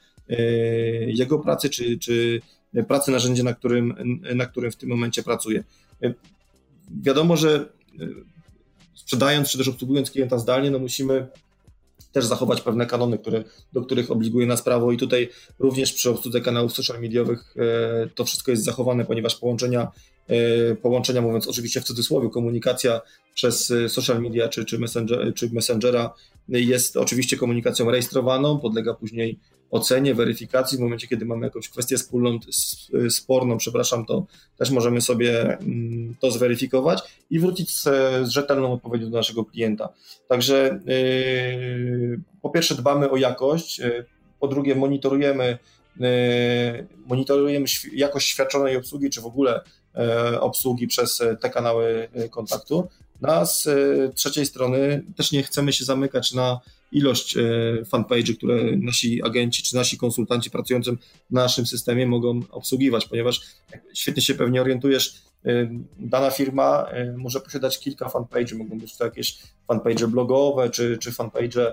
jego 1.07 1.39
pracy, 1.39 1.69
czy, 1.69 1.99
czy 1.99 2.41
pracy 2.87 3.11
narzędzia, 3.11 3.43
na 3.43 3.53
którym, 3.53 4.19
na 4.35 4.45
którym 4.45 4.71
w 4.71 4.75
tym 4.75 4.89
momencie 4.89 5.23
pracuje. 5.23 5.63
Wiadomo, 7.01 7.37
że 7.37 7.65
sprzedając 8.93 9.49
czy 9.49 9.57
też 9.57 9.67
obsługując 9.67 10.11
klienta 10.11 10.37
zdalnie, 10.37 10.71
no 10.71 10.79
musimy 10.79 11.27
też 12.11 12.25
zachować 12.25 12.61
pewne 12.61 12.85
kanony, 12.85 13.17
które, 13.17 13.43
do 13.73 13.81
których 13.81 14.11
obliguje 14.11 14.47
nas 14.47 14.61
prawo. 14.61 14.91
I 14.91 14.97
tutaj 14.97 15.29
również 15.59 15.93
przy 15.93 16.09
obsłudze 16.09 16.41
kanałów 16.41 16.73
social 16.73 17.01
mediowych 17.01 17.53
e, 17.57 18.09
to 18.15 18.25
wszystko 18.25 18.51
jest 18.51 18.63
zachowane, 18.63 19.05
ponieważ 19.05 19.35
połączenia, 19.35 19.91
połączenia 20.81 21.21
mówiąc 21.21 21.47
oczywiście 21.47 21.81
w 21.81 21.83
cudzysłowie, 21.83 22.29
komunikacja 22.29 23.01
przez 23.33 23.71
e, 23.71 23.89
social 23.89 24.21
media 24.21 24.49
czy, 24.49 24.65
czy, 24.65 24.79
messenger, 24.79 25.33
czy 25.33 25.49
messengera 25.53 26.13
jest 26.49 26.97
oczywiście 26.97 27.37
komunikacją 27.37 27.91
rejestrowaną, 27.91 28.59
podlega 28.59 28.93
później 28.93 29.39
ocenie, 29.71 30.15
weryfikacji. 30.15 30.77
W 30.77 30.81
momencie, 30.81 31.07
kiedy 31.07 31.25
mamy 31.25 31.45
jakąś 31.45 31.69
kwestię 31.69 31.97
wspólną, 31.97 32.39
sporną, 33.09 33.57
przepraszam, 33.57 34.05
to 34.05 34.25
też 34.57 34.71
możemy 34.71 35.01
sobie 35.01 35.57
mm, 35.57 36.15
to 36.19 36.31
zweryfikować 36.31 37.01
i 37.29 37.39
wrócić 37.39 37.71
z, 37.71 37.83
z 38.27 38.29
rzetelną 38.29 38.73
odpowiedzią 38.73 39.09
do 39.09 39.17
naszego 39.17 39.45
klienta. 39.45 39.89
Także 40.27 40.79
yy, 40.85 42.21
po 42.41 42.49
pierwsze 42.49 42.75
dbamy 42.75 43.09
o 43.09 43.17
jakość, 43.17 43.79
yy, 43.79 44.05
po 44.39 44.47
drugie 44.47 44.75
monitorujemy, 44.75 45.57
monitorujemy 47.07 47.65
jakość 47.93 48.27
świadczonej 48.27 48.77
obsługi, 48.77 49.09
czy 49.09 49.21
w 49.21 49.25
ogóle 49.25 49.61
obsługi 50.39 50.87
przez 50.87 51.21
te 51.41 51.49
kanały 51.49 52.09
kontaktu. 52.31 52.87
No 53.21 53.33
a 53.33 53.45
z 53.45 53.69
trzeciej 54.15 54.45
strony 54.45 55.03
też 55.15 55.31
nie 55.31 55.43
chcemy 55.43 55.73
się 55.73 55.85
zamykać 55.85 56.33
na 56.33 56.59
ilość 56.91 57.37
e, 57.37 57.41
fanpage'y, 57.83 58.37
które 58.37 58.77
nasi 58.77 59.23
agenci 59.23 59.63
czy 59.63 59.75
nasi 59.75 59.97
konsultanci 59.97 60.51
pracujący 60.51 60.91
na 61.31 61.41
naszym 61.41 61.65
systemie 61.65 62.07
mogą 62.07 62.39
obsługiwać, 62.51 63.05
ponieważ 63.05 63.41
świetnie 63.93 64.23
się 64.23 64.35
pewnie 64.35 64.61
orientujesz, 64.61 65.21
e, 65.45 65.69
dana 65.99 66.31
firma 66.31 66.87
e, 66.89 67.17
może 67.17 67.41
posiadać 67.41 67.79
kilka 67.79 68.05
fanpage'y, 68.05 68.57
mogą 68.57 68.79
być 68.79 68.97
to 68.97 69.05
jakieś 69.05 69.37
fanpage'e 69.67 70.07
blogowe, 70.07 70.69
czy, 70.69 70.97
czy 70.97 71.11
fanpage'e 71.11 71.71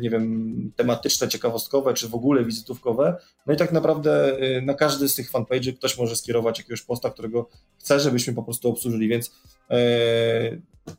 nie 0.00 0.10
wiem, 0.10 0.72
tematyczne, 0.76 1.28
ciekawostkowe, 1.28 1.94
czy 1.94 2.08
w 2.08 2.14
ogóle 2.14 2.44
wizytówkowe. 2.44 3.16
No 3.46 3.54
i 3.54 3.56
tak 3.56 3.72
naprawdę 3.72 4.38
na 4.62 4.74
każdy 4.74 5.08
z 5.08 5.14
tych 5.14 5.32
fanpage'y 5.32 5.74
ktoś 5.74 5.98
może 5.98 6.16
skierować 6.16 6.58
jakiegoś 6.58 6.82
posta, 6.82 7.10
którego 7.10 7.48
chce, 7.78 8.00
żebyśmy 8.00 8.34
po 8.34 8.42
prostu 8.42 8.68
obsłużyli, 8.68 9.08
więc 9.08 9.32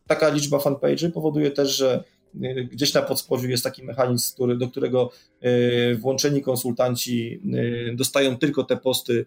taka 0.08 0.30
liczba 0.30 0.58
fanpage'y 0.58 1.12
powoduje 1.12 1.52
też, 1.52 1.78
że 1.78 2.04
Gdzieś 2.72 2.94
na 2.94 3.02
podspodziu 3.02 3.50
jest 3.50 3.64
taki 3.64 3.84
mechanizm, 3.84 4.34
który, 4.34 4.58
do 4.58 4.68
którego 4.68 5.12
e, 5.42 5.96
włączeni 5.96 6.42
konsultanci 6.42 7.42
e, 7.92 7.96
dostają 7.96 8.38
tylko 8.38 8.64
te 8.64 8.78
posty, 8.78 9.26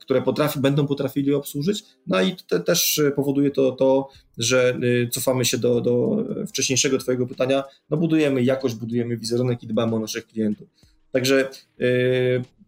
które 0.00 0.22
potrafi, 0.22 0.60
będą 0.60 0.86
potrafili 0.86 1.34
obsłużyć. 1.34 1.84
No 2.06 2.22
i 2.22 2.36
te, 2.48 2.60
też 2.60 3.00
powoduje 3.16 3.50
to, 3.50 3.72
to, 3.72 4.08
że 4.38 4.78
cofamy 5.10 5.44
się 5.44 5.58
do, 5.58 5.80
do 5.80 6.24
wcześniejszego 6.48 6.98
Twojego 6.98 7.26
pytania. 7.26 7.64
No 7.90 7.96
budujemy 7.96 8.42
jakość, 8.42 8.74
budujemy 8.74 9.16
wizerunek 9.16 9.62
i 9.62 9.66
dbamy 9.66 9.96
o 9.96 9.98
naszych 9.98 10.26
klientów. 10.26 10.68
Także 11.12 11.50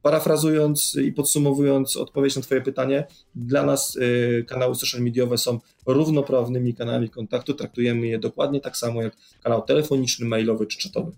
Parafrazując 0.05 0.95
i 0.95 1.13
podsumowując 1.13 1.97
odpowiedź 1.97 2.37
na 2.37 2.43
Twoje 2.43 2.61
pytanie, 2.61 3.07
dla 3.35 3.63
nas 3.63 3.97
y, 3.97 4.45
kanały 4.49 4.75
social 4.75 5.01
mediowe 5.01 5.39
są 5.39 5.59
równoprawnymi 5.87 6.75
kanałami 6.75 7.09
kontaktu. 7.09 7.55
Traktujemy 7.55 8.07
je 8.07 8.19
dokładnie 8.19 8.61
tak 8.61 8.77
samo 8.77 9.03
jak 9.03 9.17
kanał 9.43 9.63
telefoniczny, 9.63 10.27
mailowy 10.27 10.67
czy 10.67 10.79
czatowy. 10.79 11.13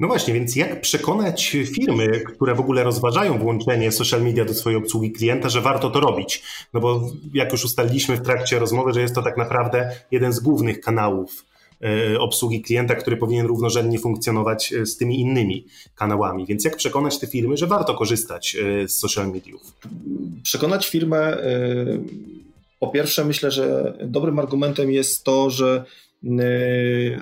No 0.00 0.08
właśnie, 0.08 0.34
więc 0.34 0.56
jak 0.56 0.80
przekonać 0.80 1.56
firmy, 1.74 2.20
które 2.20 2.54
w 2.54 2.60
ogóle 2.60 2.84
rozważają 2.84 3.38
włączenie 3.38 3.92
social 3.92 4.22
media 4.22 4.44
do 4.44 4.54
swojej 4.54 4.78
obsługi 4.78 5.12
klienta, 5.12 5.48
że 5.48 5.60
warto 5.60 5.90
to 5.90 6.00
robić? 6.00 6.42
No 6.72 6.80
bo 6.80 7.10
jak 7.32 7.52
już 7.52 7.64
ustaliliśmy 7.64 8.16
w 8.16 8.22
trakcie 8.22 8.58
rozmowy, 8.58 8.92
że 8.92 9.00
jest 9.00 9.14
to 9.14 9.22
tak 9.22 9.36
naprawdę 9.36 9.90
jeden 10.10 10.32
z 10.32 10.40
głównych 10.40 10.80
kanałów 10.80 11.44
obsługi 12.18 12.62
klienta, 12.62 12.94
który 12.94 13.16
powinien 13.16 13.46
równorzędnie 13.46 13.98
funkcjonować 13.98 14.72
e, 14.72 14.86
z 14.86 14.96
tymi 14.96 15.20
innymi 15.20 15.66
kanałami. 15.94 16.46
Więc 16.46 16.64
jak 16.64 16.76
przekonać 16.76 17.18
te 17.18 17.26
firmy, 17.26 17.56
że 17.56 17.66
warto 17.66 17.94
korzystać 17.94 18.56
e, 18.56 18.88
z 18.88 18.98
social 18.98 19.32
mediów? 19.32 19.62
Przekonać 20.42 20.88
firmę, 20.88 21.36
po 22.80 22.88
pierwsze, 22.88 23.24
myślę, 23.24 23.50
że 23.50 23.98
dobrym 24.04 24.38
argumentem 24.38 24.90
jest 24.90 25.24
to, 25.24 25.50
że 25.50 25.84
E, 26.13 26.13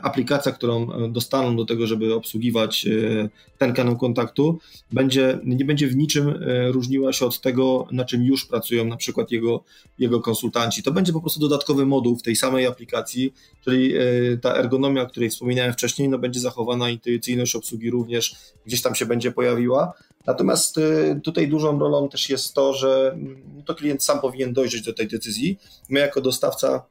aplikacja, 0.03 0.53
którą 0.53 0.87
dostaną 1.13 1.57
do 1.57 1.65
tego, 1.65 1.87
żeby 1.87 2.15
obsługiwać 2.15 2.87
e, 2.87 3.29
ten 3.59 3.73
kanał 3.73 3.97
kontaktu, 3.97 4.59
będzie, 4.93 5.39
nie 5.45 5.65
będzie 5.65 5.89
w 5.89 5.97
niczym 5.97 6.29
e, 6.29 6.73
różniła 6.73 7.13
się 7.13 7.27
od 7.27 7.41
tego, 7.41 7.87
na 7.93 8.05
czym 8.05 8.23
już 8.23 8.47
pracują 8.47 8.85
na 8.85 8.97
przykład 8.97 9.31
jego, 9.31 9.65
jego 9.99 10.21
konsultanci. 10.21 10.83
To 10.83 10.93
będzie 10.93 11.13
po 11.13 11.21
prostu 11.21 11.41
dodatkowy 11.41 11.87
moduł 11.87 12.17
w 12.17 12.23
tej 12.23 12.37
samej 12.37 12.67
aplikacji, 12.67 13.35
czyli 13.65 13.95
ta 14.43 14.55
ergonomia, 14.55 15.03
o 15.03 15.07
której 15.07 15.31
wspominałem 15.31 15.73
wcześniej, 15.73 16.09
no 16.09 16.19
będzie 16.19 16.41
zachowana, 16.41 16.91
intuicyjność 16.91 17.57
obsługi 17.57 17.91
również 17.91 18.37
gdzieś 18.67 18.83
tam 18.83 18.95
się 18.95 19.07
będzie 19.07 19.33
pojawiła. 19.33 19.93
Natomiast 20.27 20.81
tutaj 21.25 21.49
dużą 21.49 21.79
rolą 21.79 22.09
też 22.09 22.31
jest 22.31 22.55
to, 22.55 22.75
że 22.75 23.13
mm, 23.15 23.63
to 23.67 23.75
klient 23.75 24.05
sam 24.05 24.21
powinien 24.21 24.53
dojrzeć 24.53 24.83
do 24.83 24.93
tej 24.93 25.09
decyzji. 25.09 25.59
My 25.89 26.01
jako 26.01 26.21
dostawca 26.21 26.85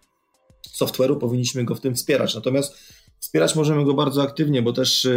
software'u, 0.73 1.17
powinniśmy 1.17 1.63
go 1.63 1.75
w 1.75 1.81
tym 1.81 1.95
wspierać. 1.95 2.35
Natomiast 2.35 2.77
wspierać 3.19 3.55
możemy 3.55 3.85
go 3.85 3.93
bardzo 3.93 4.23
aktywnie, 4.23 4.61
bo 4.61 4.73
też 4.73 5.05
e, 5.05 5.11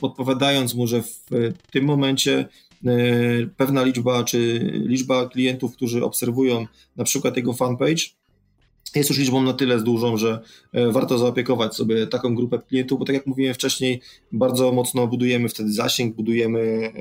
podpowiadając 0.00 0.74
mu, 0.74 0.86
że 0.86 1.02
w 1.02 1.26
tym 1.70 1.84
momencie 1.84 2.48
e, 2.86 2.92
pewna 3.56 3.82
liczba, 3.82 4.24
czy 4.24 4.58
liczba 4.86 5.28
klientów, 5.28 5.76
którzy 5.76 6.04
obserwują 6.04 6.66
na 6.96 7.04
przykład 7.04 7.36
jego 7.36 7.52
fanpage, 7.52 8.02
jest 8.98 9.10
już 9.10 9.18
liczbą 9.18 9.42
na 9.42 9.52
tyle 9.52 9.80
dużą, 9.80 10.16
że 10.16 10.40
e, 10.72 10.92
warto 10.92 11.18
zaopiekować 11.18 11.74
sobie 11.74 12.06
taką 12.06 12.34
grupę 12.34 12.58
klientów, 12.58 12.98
bo 12.98 13.04
tak 13.04 13.14
jak 13.14 13.26
mówiłem 13.26 13.54
wcześniej, 13.54 14.00
bardzo 14.32 14.72
mocno 14.72 15.06
budujemy 15.06 15.48
wtedy 15.48 15.72
zasięg, 15.72 16.16
budujemy 16.16 16.92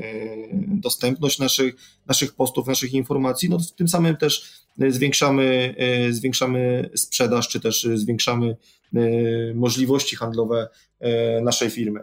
dostępność 0.68 1.40
naszych, 1.40 1.76
naszych 2.08 2.34
postów, 2.34 2.68
naszych 2.68 2.94
informacji, 2.94 3.50
no 3.50 3.58
tym 3.76 3.88
samym 3.88 4.18
też 4.18 4.62
zwiększamy, 4.90 5.76
e, 5.78 6.14
zwiększamy 6.14 6.90
sprzedaż, 6.96 7.48
czy 7.48 7.60
też 7.60 7.88
zwiększamy 7.96 8.58
e, 8.96 9.00
możliwości 9.54 10.16
handlowe 10.16 10.70
e, 11.00 11.42
naszej 11.42 11.70
firmy. 11.70 12.00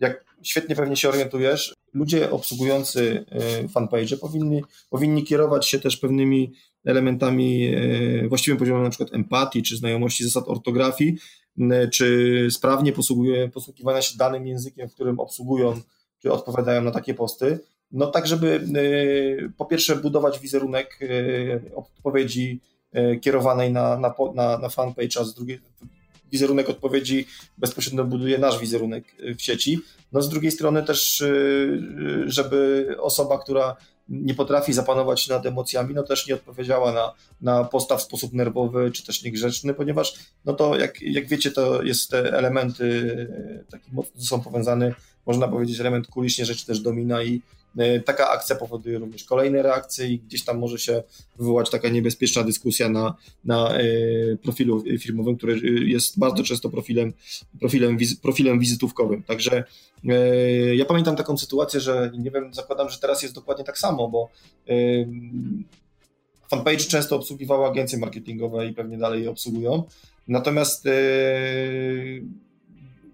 Jak 0.00 0.24
świetnie 0.42 0.76
pewnie 0.76 0.96
się 0.96 1.08
orientujesz, 1.08 1.74
ludzie 1.94 2.30
obsługujący 2.30 3.24
fanpage 3.72 4.16
powinni, 4.16 4.62
powinni 4.90 5.24
kierować 5.24 5.68
się 5.68 5.78
też 5.78 5.96
pewnymi 5.96 6.52
elementami 6.84 7.74
właściwym 8.28 8.58
poziomem 8.58 8.82
na 8.82 8.90
przykład 8.90 9.14
empatii, 9.14 9.62
czy 9.62 9.76
znajomości 9.76 10.24
zasad 10.24 10.48
ortografii, 10.48 11.16
czy 11.92 12.48
sprawnie 12.50 12.92
posługiwania 13.52 14.02
się 14.02 14.18
danym 14.18 14.46
językiem, 14.46 14.88
w 14.88 14.94
którym 14.94 15.20
obsługują, 15.20 15.80
czy 16.22 16.32
odpowiadają 16.32 16.82
na 16.82 16.90
takie 16.90 17.14
posty 17.14 17.58
no 17.92 18.06
tak, 18.06 18.26
żeby 18.26 18.46
y, 18.76 19.52
po 19.56 19.64
pierwsze 19.64 19.96
budować 19.96 20.38
wizerunek 20.38 20.98
y, 21.02 21.60
odpowiedzi 21.74 22.60
kierowanej 23.20 23.72
na, 23.72 23.98
na, 23.98 24.14
na, 24.34 24.58
na 24.58 24.68
fanpage, 24.68 25.20
a 25.20 25.24
z 25.24 25.34
drugiej 25.34 25.60
wizerunek 26.32 26.68
odpowiedzi 26.68 27.26
bezpośrednio 27.58 28.04
buduje 28.04 28.38
nasz 28.38 28.58
wizerunek 28.58 29.04
w 29.38 29.42
sieci. 29.42 29.78
No 30.12 30.22
z 30.22 30.28
drugiej 30.28 30.52
strony 30.52 30.82
też, 30.82 31.24
żeby 32.26 32.88
osoba, 33.00 33.38
która 33.38 33.76
nie 34.12 34.34
potrafi 34.34 34.72
zapanować 34.72 35.28
nad 35.28 35.46
emocjami, 35.46 35.94
no 35.94 36.02
też 36.02 36.26
nie 36.26 36.34
odpowiedziała 36.34 36.92
na, 36.92 37.12
na 37.40 37.64
postaw 37.64 38.00
w 38.00 38.02
sposób 38.02 38.32
nerwowy 38.32 38.90
czy 38.90 39.06
też 39.06 39.22
niegrzeczny, 39.22 39.74
ponieważ 39.74 40.14
no 40.44 40.52
to 40.52 40.78
jak, 40.78 41.02
jak 41.02 41.28
wiecie, 41.28 41.50
to 41.50 41.82
jest 41.82 42.10
te 42.10 42.32
elementy 42.32 43.16
takie 43.70 43.92
mocno 43.92 44.22
są 44.22 44.40
powiązane, 44.40 44.94
można 45.26 45.48
powiedzieć, 45.48 45.80
element 45.80 46.06
kuli 46.06 46.30
śnieżnej 46.30 46.56
czy 46.56 46.66
też 46.66 46.80
domina 46.80 47.22
i 47.22 47.42
E, 47.42 47.61
taka 48.04 48.30
akcja 48.30 48.56
powoduje 48.56 48.98
również 48.98 49.24
kolejne 49.24 49.62
reakcje 49.62 50.08
i 50.08 50.18
gdzieś 50.18 50.44
tam 50.44 50.58
może 50.58 50.78
się 50.78 51.02
wywołać 51.38 51.70
taka 51.70 51.88
niebezpieczna 51.88 52.42
dyskusja 52.42 52.88
na, 52.88 53.14
na 53.44 53.78
e, 53.78 53.82
profilu 54.42 54.84
firmowym, 54.98 55.36
który 55.36 55.60
jest 55.88 56.18
bardzo 56.18 56.42
często 56.42 56.68
profilem, 56.68 57.12
profilem, 57.60 57.98
profilem 58.22 58.60
wizytówkowym. 58.60 59.22
Także 59.22 59.64
e, 60.08 60.74
ja 60.76 60.84
pamiętam 60.84 61.16
taką 61.16 61.38
sytuację, 61.38 61.80
że 61.80 62.10
nie 62.18 62.30
wiem, 62.30 62.54
zakładam, 62.54 62.90
że 62.90 62.98
teraz 62.98 63.22
jest 63.22 63.34
dokładnie 63.34 63.64
tak 63.64 63.78
samo, 63.78 64.08
bo 64.08 64.30
fanpage 66.50 66.78
często 66.78 67.16
obsługiwały 67.16 67.66
agencje 67.66 67.98
marketingowe 67.98 68.66
i 68.66 68.72
pewnie 68.74 68.98
dalej 68.98 69.22
je 69.22 69.30
obsługują. 69.30 69.82
Natomiast 70.28 70.88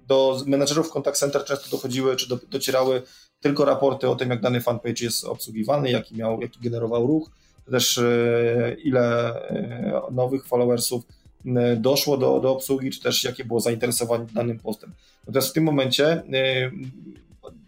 do 0.09 0.43
menedżerów 0.47 0.91
contact 0.91 1.21
center 1.21 1.45
często 1.45 1.71
dochodziły, 1.71 2.17
czy 2.17 2.29
do, 2.29 2.39
docierały 2.51 3.03
tylko 3.41 3.65
raporty 3.65 4.09
o 4.09 4.17
tym, 4.17 4.31
jak 4.31 4.41
dany 4.41 4.61
fanpage 4.61 5.05
jest 5.05 5.25
obsługiwany, 5.25 5.91
jaki 5.91 6.17
miał, 6.17 6.41
jaki 6.41 6.61
generował 6.61 7.07
ruch, 7.07 7.31
też 7.71 7.99
e, 7.99 8.77
ile 8.85 9.35
e, 9.51 10.03
nowych 10.11 10.47
followersów 10.47 11.05
e, 11.47 11.77
doszło 11.77 12.17
do, 12.17 12.41
do 12.41 12.53
obsługi, 12.53 12.91
czy 12.91 13.03
też 13.03 13.25
jakie 13.25 13.45
było 13.45 13.61
zainteresowanie 13.61 14.27
danym 14.35 14.59
postem. 14.59 14.93
Natomiast 15.27 15.49
w 15.49 15.53
tym 15.53 15.65
momencie 15.65 16.23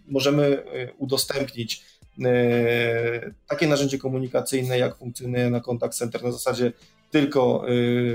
możemy 0.08 0.62
udostępnić 0.98 1.84
takie 3.48 3.66
narzędzie 3.68 3.98
komunikacyjne, 3.98 4.78
jak 4.78 4.96
funkcjonuje 4.96 5.50
na 5.50 5.60
Contact 5.60 5.98
Center 5.98 6.22
na 6.22 6.32
zasadzie 6.32 6.72
tylko 7.10 7.64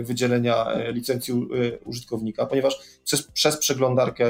wydzielenia 0.01 0.67
licencji 0.91 1.33
użytkownika, 1.85 2.45
ponieważ 2.45 2.79
przez, 3.03 3.23
przez 3.23 3.57
przeglądarkę 3.57 4.25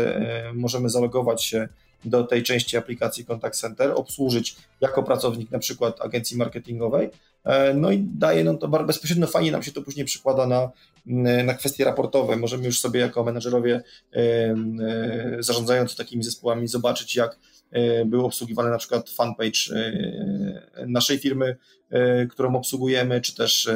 możemy 0.53 0.89
zalogować 0.89 1.43
się 1.43 1.67
do 2.05 2.23
tej 2.23 2.43
części 2.43 2.77
aplikacji 2.77 3.25
Contact 3.25 3.59
Center, 3.59 3.91
obsłużyć 3.95 4.55
jako 4.81 5.03
pracownik 5.03 5.51
na 5.51 5.59
przykład 5.59 6.01
agencji 6.01 6.37
marketingowej. 6.37 7.09
E, 7.43 7.73
no 7.73 7.91
i 7.91 8.05
daje 8.17 8.43
nam 8.43 8.57
to 8.57 8.67
bezpośrednio 8.67 9.27
fajnie 9.27 9.51
nam 9.51 9.63
się 9.63 9.71
to 9.71 9.81
później 9.81 10.05
przykłada 10.05 10.47
na, 10.47 10.71
na 11.43 11.53
kwestie 11.53 11.85
raportowe. 11.85 12.35
Możemy 12.35 12.65
już 12.65 12.79
sobie 12.79 12.99
jako 12.99 13.23
menedżerowie 13.23 13.81
e, 14.13 14.19
e, 14.19 15.37
zarządzający 15.39 15.97
takimi 15.97 16.23
zespołami 16.23 16.67
zobaczyć, 16.67 17.15
jak 17.15 17.37
był 18.05 18.25
obsługiwany 18.25 18.69
na 18.69 18.77
przykład 18.77 19.09
fanpage 19.09 19.59
naszej 20.87 21.17
firmy, 21.19 21.57
którą 22.29 22.55
obsługujemy, 22.55 23.21
czy 23.21 23.35
też 23.35 23.69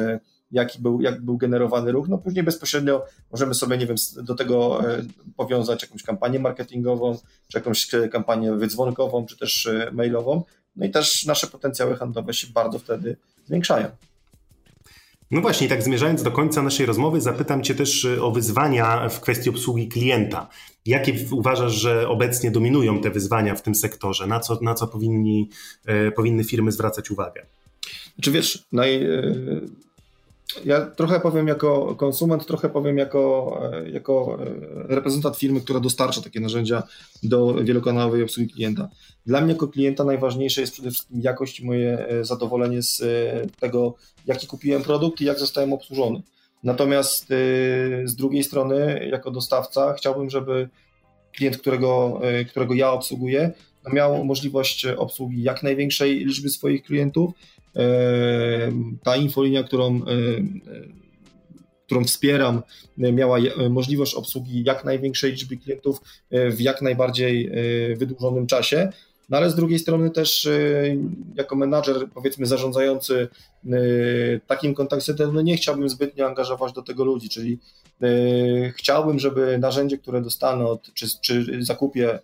jaki 0.50 0.82
był, 0.82 1.00
jak 1.00 1.22
był 1.22 1.36
generowany 1.36 1.92
ruch, 1.92 2.08
no 2.08 2.18
później 2.18 2.44
bezpośrednio 2.44 3.04
możemy 3.32 3.54
sobie, 3.54 3.78
nie 3.78 3.86
wiem, 3.86 3.96
do 4.22 4.34
tego 4.34 4.84
e, 4.90 5.02
powiązać 5.36 5.82
jakąś 5.82 6.02
kampanię 6.02 6.38
marketingową, 6.38 7.18
czy 7.48 7.58
jakąś 7.58 7.88
kampanię 8.12 8.52
wydzwonkową, 8.52 9.26
czy 9.26 9.38
też 9.38 9.66
e, 9.66 9.90
mailową, 9.92 10.42
no 10.76 10.86
i 10.86 10.90
też 10.90 11.26
nasze 11.26 11.46
potencjały 11.46 11.96
handlowe 11.96 12.34
się 12.34 12.46
bardzo 12.46 12.78
wtedy 12.78 13.16
zwiększają. 13.46 13.88
No 15.30 15.40
właśnie, 15.40 15.68
tak 15.68 15.82
zmierzając 15.82 16.22
do 16.22 16.30
końca 16.30 16.62
naszej 16.62 16.86
rozmowy, 16.86 17.20
zapytam 17.20 17.62
Cię 17.62 17.74
też 17.74 18.04
e, 18.04 18.22
o 18.22 18.30
wyzwania 18.30 19.08
w 19.08 19.20
kwestii 19.20 19.50
obsługi 19.50 19.88
klienta. 19.88 20.48
Jakie 20.86 21.14
uważasz, 21.32 21.72
że 21.72 22.08
obecnie 22.08 22.50
dominują 22.50 23.00
te 23.00 23.10
wyzwania 23.10 23.54
w 23.54 23.62
tym 23.62 23.74
sektorze? 23.74 24.26
Na 24.26 24.40
co, 24.40 24.58
na 24.62 24.74
co 24.74 24.86
powinni, 24.86 25.50
powinny 26.16 26.44
firmy 26.44 26.72
zwracać 26.72 27.10
uwagę? 27.10 27.46
Czy 28.22 28.30
wiesz, 28.30 28.66
naj, 28.72 29.06
ja 30.64 30.86
trochę 30.86 31.20
powiem 31.20 31.48
jako 31.48 31.94
konsument, 31.94 32.46
trochę 32.46 32.68
powiem 32.68 32.98
jako, 32.98 33.60
e, 33.72 33.90
jako 33.90 34.38
e, 34.40 34.46
reprezentant 34.94 35.36
firmy, 35.36 35.60
która 35.60 35.80
dostarcza 35.80 36.20
takie 36.20 36.40
narzędzia 36.40 36.82
do 37.22 37.54
wielokanałowej 37.54 38.22
obsługi 38.22 38.50
klienta. 38.52 38.88
Dla 39.26 39.40
mnie 39.40 39.52
jako 39.52 39.68
klienta 39.68 40.04
najważniejsze 40.04 40.60
jest 40.60 40.72
przede 40.72 40.90
wszystkim 40.90 41.20
jakość 41.20 41.60
i 41.60 41.66
moje 41.66 42.06
e, 42.08 42.24
zadowolenie 42.24 42.82
z 42.82 43.02
tego, 43.60 43.94
jaki 44.26 44.46
kupiłem 44.46 44.82
produkt 44.82 45.20
i 45.20 45.24
jak 45.24 45.38
zostałem 45.38 45.72
obsłużony. 45.72 46.22
Natomiast 46.62 47.26
z 48.04 48.14
drugiej 48.16 48.44
strony, 48.44 49.08
jako 49.10 49.30
dostawca, 49.30 49.94
chciałbym, 49.94 50.30
żeby 50.30 50.68
klient, 51.32 51.56
którego, 51.56 52.20
którego 52.48 52.74
ja 52.74 52.92
obsługuję, 52.92 53.52
miał 53.92 54.24
możliwość 54.24 54.86
obsługi 54.86 55.42
jak 55.42 55.62
największej 55.62 56.24
liczby 56.24 56.48
swoich 56.50 56.82
klientów 56.82 57.32
ta 59.02 59.16
infolinia, 59.16 59.62
którą, 59.62 60.00
którą 61.86 62.04
wspieram, 62.04 62.62
miała 62.96 63.38
możliwość 63.70 64.14
obsługi 64.14 64.64
jak 64.64 64.84
największej 64.84 65.30
liczby 65.30 65.56
klientów 65.56 66.00
w 66.30 66.60
jak 66.60 66.82
najbardziej 66.82 67.50
wydłużonym 67.96 68.46
czasie. 68.46 68.92
No 69.28 69.36
ale 69.36 69.50
z 69.50 69.54
drugiej 69.54 69.78
strony 69.78 70.10
też 70.10 70.48
jako 71.34 71.56
menadżer, 71.56 72.08
powiedzmy 72.14 72.46
zarządzający 72.46 73.28
takim 74.46 74.74
kontakt 74.74 75.02
center, 75.02 75.32
no 75.32 75.42
nie 75.42 75.56
chciałbym 75.56 75.88
zbytnio 75.88 76.26
angażować 76.26 76.72
do 76.72 76.82
tego 76.82 77.04
ludzi, 77.04 77.28
czyli 77.28 77.58
chciałbym, 78.76 79.18
żeby 79.18 79.58
narzędzie, 79.58 79.98
które 79.98 80.22
dostanę 80.22 80.66
od, 80.66 80.94
czy, 80.94 81.06
czy 81.20 81.64
zakupię 81.64 82.18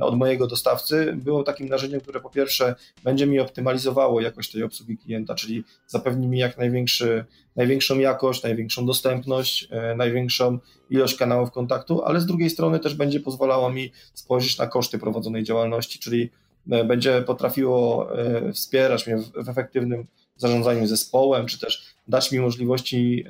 od 0.00 0.16
mojego 0.16 0.46
dostawcy 0.46 1.12
było 1.16 1.42
takim 1.42 1.68
narzędziem, 1.68 2.00
które 2.00 2.20
po 2.20 2.30
pierwsze 2.30 2.74
będzie 3.04 3.26
mi 3.26 3.40
optymalizowało 3.40 4.20
jakość 4.20 4.52
tej 4.52 4.62
obsługi 4.62 4.98
klienta, 4.98 5.34
czyli 5.34 5.64
zapewni 5.86 6.28
mi 6.28 6.38
jak 6.38 6.58
największy, 6.58 7.24
największą 7.56 7.98
jakość, 7.98 8.42
największą 8.42 8.86
dostępność, 8.86 9.68
e, 9.70 9.94
największą 9.94 10.58
ilość 10.90 11.16
kanałów 11.16 11.50
kontaktu, 11.50 12.02
ale 12.04 12.20
z 12.20 12.26
drugiej 12.26 12.50
strony 12.50 12.78
też 12.78 12.94
będzie 12.94 13.20
pozwalało 13.20 13.70
mi 13.70 13.92
spojrzeć 14.14 14.58
na 14.58 14.66
koszty 14.66 14.98
prowadzonej 14.98 15.44
działalności, 15.44 15.98
czyli 15.98 16.30
e, 16.70 16.84
będzie 16.84 17.22
potrafiło 17.22 18.08
e, 18.18 18.52
wspierać 18.52 19.06
mnie 19.06 19.16
w 19.44 19.48
efektywnym 19.48 20.06
zarządzaniu 20.36 20.86
zespołem, 20.86 21.46
czy 21.46 21.60
też 21.60 21.94
dać 22.08 22.32
mi 22.32 22.40
możliwości 22.40 23.24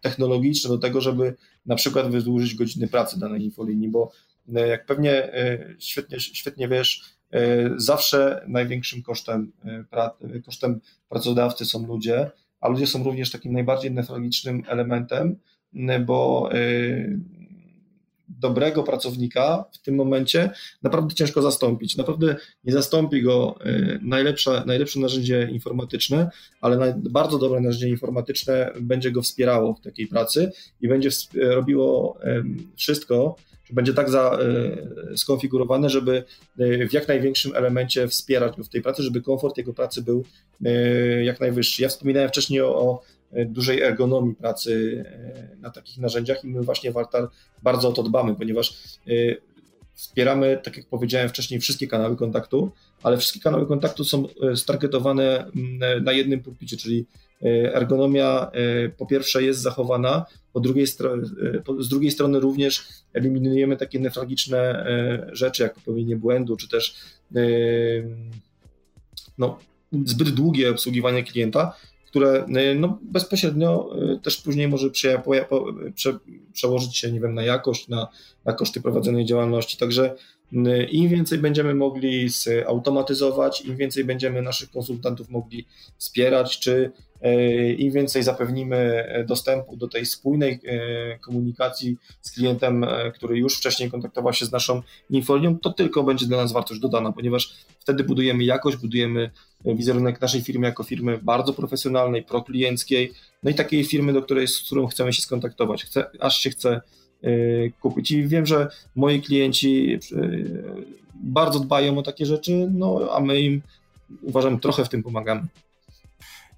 technologiczne 0.00 0.70
do 0.70 0.78
tego, 0.78 1.00
żeby 1.00 1.34
na 1.66 1.76
przykład 1.76 2.10
wydłużyć 2.10 2.54
godziny 2.54 2.88
pracy 2.88 3.20
danej 3.20 3.44
infolinii, 3.44 3.88
bo 3.88 4.12
jak 4.54 4.86
pewnie 4.86 5.34
e, 5.34 5.74
świetnie, 5.78 6.20
świetnie 6.20 6.68
wiesz, 6.68 7.04
e, 7.30 7.40
zawsze 7.76 8.44
największym 8.48 9.02
kosztem, 9.02 9.52
kosztem 10.44 10.80
pracodawcy 11.08 11.64
są 11.64 11.86
ludzie, 11.86 12.30
a 12.60 12.68
ludzie 12.68 12.86
są 12.86 13.04
również 13.04 13.30
takim 13.30 13.52
najbardziej 13.52 13.90
nefrologicznym 13.90 14.62
elementem, 14.68 15.36
bo 16.06 16.50
dobrego 18.28 18.82
pracownika 18.82 19.64
w 19.72 19.78
tym 19.78 19.94
momencie 19.94 20.50
naprawdę 20.82 21.14
ciężko 21.14 21.42
zastąpić. 21.42 21.96
Naprawdę 21.96 22.36
nie 22.64 22.72
zastąpi 22.72 23.22
go 23.22 23.58
najlepsze, 24.02 24.62
najlepsze 24.66 25.00
narzędzie 25.00 25.48
informatyczne, 25.52 26.30
ale 26.60 26.94
bardzo 26.96 27.38
dobre 27.38 27.60
narzędzie 27.60 27.88
informatyczne 27.88 28.70
będzie 28.80 29.10
go 29.10 29.22
wspierało 29.22 29.74
w 29.74 29.80
takiej 29.80 30.06
pracy 30.06 30.52
i 30.80 30.88
będzie 30.88 31.08
robiło 31.34 32.18
wszystko, 32.76 33.36
będzie 33.72 33.94
tak 33.94 34.10
za, 34.10 34.38
e, 35.12 35.16
skonfigurowane, 35.16 35.90
żeby 35.90 36.24
e, 36.58 36.86
w 36.88 36.92
jak 36.92 37.08
największym 37.08 37.56
elemencie 37.56 38.08
wspierać 38.08 38.56
go 38.56 38.64
w 38.64 38.68
tej 38.68 38.82
pracy, 38.82 39.02
żeby 39.02 39.22
komfort 39.22 39.58
jego 39.58 39.74
pracy 39.74 40.02
był 40.02 40.24
e, 40.64 40.70
jak 41.24 41.40
najwyższy. 41.40 41.82
Ja 41.82 41.88
wspominałem 41.88 42.28
wcześniej 42.28 42.60
o, 42.60 42.68
o 42.68 43.02
dużej 43.46 43.82
ergonomii 43.82 44.34
pracy 44.34 45.04
na 45.60 45.70
takich 45.70 45.98
narzędziach 45.98 46.44
i 46.44 46.48
my 46.48 46.62
właśnie 46.62 46.92
w 46.92 46.96
Artar 46.96 47.28
bardzo 47.62 47.88
o 47.88 47.92
to 47.92 48.02
dbamy, 48.02 48.34
ponieważ 48.34 48.98
wspieramy, 49.94 50.60
tak 50.62 50.76
jak 50.76 50.86
powiedziałem 50.86 51.28
wcześniej, 51.28 51.60
wszystkie 51.60 51.88
kanały 51.88 52.16
kontaktu, 52.16 52.70
ale 53.02 53.18
wszystkie 53.18 53.40
kanały 53.40 53.66
kontaktu 53.66 54.04
są 54.04 54.24
stargetowane 54.54 55.50
na 56.02 56.12
jednym 56.12 56.42
pulpicie, 56.42 56.76
czyli 56.76 57.06
ergonomia 57.72 58.50
po 58.98 59.06
pierwsze 59.06 59.42
jest 59.42 59.60
zachowana, 59.60 60.26
po 60.52 60.60
drugiej 60.60 60.86
stronie, 60.86 61.22
z 61.78 61.88
drugiej 61.88 62.10
strony 62.10 62.40
również 62.40 62.88
eliminujemy 63.12 63.76
takie 63.76 64.00
nefragiczne 64.00 64.58
e, 64.58 65.28
rzeczy, 65.32 65.62
jak 65.62 65.74
popełnienie 65.74 66.16
błędu, 66.16 66.56
czy 66.56 66.68
też 66.68 66.96
e, 67.36 67.40
no, 69.38 69.58
zbyt 70.04 70.30
długie 70.30 70.70
obsługiwanie 70.70 71.24
klienta, 71.24 71.76
które 72.06 72.44
e, 72.44 72.74
no, 72.74 72.98
bezpośrednio 73.02 73.90
też 74.22 74.36
później 74.36 74.68
może 74.68 74.90
prze, 74.90 75.22
przełożyć 76.52 76.96
się, 76.96 77.12
nie 77.12 77.20
wiem, 77.20 77.34
na 77.34 77.42
jakość, 77.42 77.88
na, 77.88 78.08
na 78.44 78.52
koszty 78.52 78.80
prowadzonej 78.80 79.24
działalności. 79.24 79.78
Także 79.78 80.14
im 80.90 81.08
więcej 81.08 81.38
będziemy 81.38 81.74
mogli 81.74 82.28
zautomatyzować, 82.28 83.64
im 83.64 83.76
więcej 83.76 84.04
będziemy 84.04 84.42
naszych 84.42 84.70
konsultantów 84.70 85.30
mogli 85.30 85.66
wspierać, 85.98 86.58
czy 86.58 86.92
E, 87.22 87.72
im 87.72 87.92
więcej 87.92 88.22
zapewnimy 88.22 89.04
dostępu 89.28 89.76
do 89.76 89.88
tej 89.88 90.06
spójnej 90.06 90.60
e, 90.64 91.18
komunikacji 91.18 91.96
z 92.22 92.32
klientem, 92.32 92.84
e, 92.84 93.12
który 93.12 93.38
już 93.38 93.58
wcześniej 93.58 93.90
kontaktował 93.90 94.32
się 94.32 94.46
z 94.46 94.52
naszą 94.52 94.82
infolią, 95.10 95.58
to 95.58 95.72
tylko 95.72 96.02
będzie 96.02 96.26
dla 96.26 96.36
nas 96.36 96.52
wartość 96.52 96.80
dodana, 96.80 97.12
ponieważ 97.12 97.54
wtedy 97.78 98.04
budujemy 98.04 98.44
jakość, 98.44 98.76
budujemy 98.76 99.30
wizerunek 99.64 100.20
naszej 100.20 100.40
firmy 100.42 100.66
jako 100.66 100.84
firmy 100.84 101.18
bardzo 101.22 101.52
profesjonalnej, 101.52 102.22
proklienckiej, 102.22 103.12
no 103.42 103.50
i 103.50 103.54
takiej 103.54 103.84
firmy, 103.84 104.12
do 104.12 104.22
której, 104.22 104.48
z 104.48 104.60
którą 104.60 104.86
chcemy 104.86 105.12
się 105.12 105.22
skontaktować, 105.22 105.86
aż 106.20 106.38
się 106.38 106.50
chce 106.50 106.80
kupić. 107.80 108.10
I 108.10 108.28
wiem, 108.28 108.46
że 108.46 108.68
moi 108.96 109.22
klienci 109.22 109.98
bardzo 111.14 111.60
dbają 111.60 111.98
o 111.98 112.02
takie 112.02 112.26
rzeczy, 112.26 112.70
no 112.74 113.08
a 113.12 113.20
my 113.20 113.40
im 113.40 113.62
uważam 114.22 114.60
trochę 114.60 114.84
w 114.84 114.88
tym 114.88 115.02
pomagamy. 115.02 115.42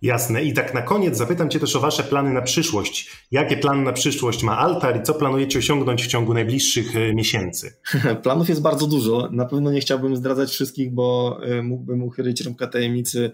Jasne. 0.02 0.42
I 0.42 0.52
tak 0.52 0.74
na 0.74 0.82
koniec 0.82 1.16
zapytam 1.16 1.50
Cię 1.50 1.60
też 1.60 1.76
o 1.76 1.80
Wasze 1.80 2.02
plany 2.02 2.32
na 2.32 2.42
przyszłość. 2.42 3.10
Jakie 3.30 3.56
plany 3.56 3.82
na 3.82 3.92
przyszłość 3.92 4.42
ma 4.42 4.58
Altar 4.58 5.00
i 5.00 5.02
co 5.02 5.14
planujecie 5.14 5.58
osiągnąć 5.58 6.04
w 6.04 6.06
ciągu 6.06 6.34
najbliższych 6.34 6.96
e, 6.96 7.14
miesięcy? 7.14 7.76
Planów 8.22 8.48
jest 8.48 8.62
bardzo 8.62 8.86
dużo. 8.86 9.28
Na 9.32 9.44
pewno 9.44 9.72
nie 9.72 9.80
chciałbym 9.80 10.16
zdradzać 10.16 10.50
wszystkich, 10.50 10.92
bo 10.92 11.38
mógłbym 11.62 12.02
uchylić 12.02 12.40
rąbka 12.40 12.66
tajemnicy 12.66 13.32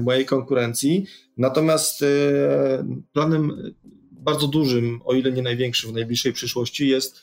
mojej 0.00 0.26
konkurencji. 0.26 1.06
Natomiast 1.36 2.04
planem 3.12 3.72
bardzo 4.26 4.46
dużym, 4.46 5.00
o 5.04 5.14
ile 5.14 5.32
nie 5.32 5.42
największym 5.42 5.90
w 5.90 5.94
najbliższej 5.94 6.32
przyszłości 6.32 6.88
jest 6.88 7.20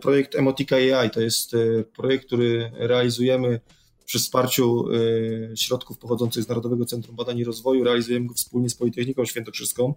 projekt 0.00 0.34
Emotica 0.34 0.76
AI. 0.76 1.10
To 1.10 1.20
jest 1.20 1.52
projekt, 1.96 2.26
który 2.26 2.70
realizujemy 2.74 3.60
przy 4.04 4.18
wsparciu 4.18 4.90
y, 4.90 5.52
środków 5.56 5.98
pochodzących 5.98 6.44
z 6.44 6.48
Narodowego 6.48 6.84
Centrum 6.84 7.16
Badań 7.16 7.38
i 7.38 7.44
Rozwoju 7.44 7.84
realizujemy 7.84 8.26
go 8.26 8.34
wspólnie 8.34 8.70
z 8.70 8.74
Politechniką 8.74 9.24
Świętokrzyską. 9.24 9.94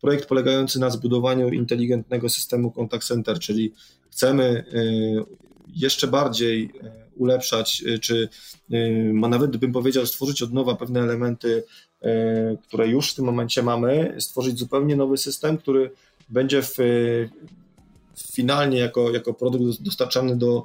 Projekt 0.00 0.28
polegający 0.28 0.80
na 0.80 0.90
zbudowaniu 0.90 1.48
inteligentnego 1.48 2.28
systemu 2.28 2.70
contact 2.70 3.06
center, 3.08 3.38
czyli 3.38 3.72
chcemy 4.10 4.64
jeszcze 5.74 6.06
bardziej 6.06 6.70
ulepszać, 7.16 7.84
czy 8.00 8.28
nawet 9.12 9.56
bym 9.56 9.72
powiedział 9.72 10.06
stworzyć 10.06 10.42
od 10.42 10.52
nowa 10.52 10.74
pewne 10.74 11.00
elementy, 11.00 11.64
które 12.62 12.88
już 12.88 13.12
w 13.12 13.14
tym 13.14 13.24
momencie 13.24 13.62
mamy, 13.62 14.16
stworzyć 14.18 14.58
zupełnie 14.58 14.96
nowy 14.96 15.16
system, 15.16 15.58
który 15.58 15.90
będzie 16.28 16.62
w, 16.62 16.76
finalnie 18.32 18.78
jako, 18.78 19.10
jako 19.10 19.34
produkt 19.34 19.82
dostarczany 19.82 20.36
do 20.36 20.64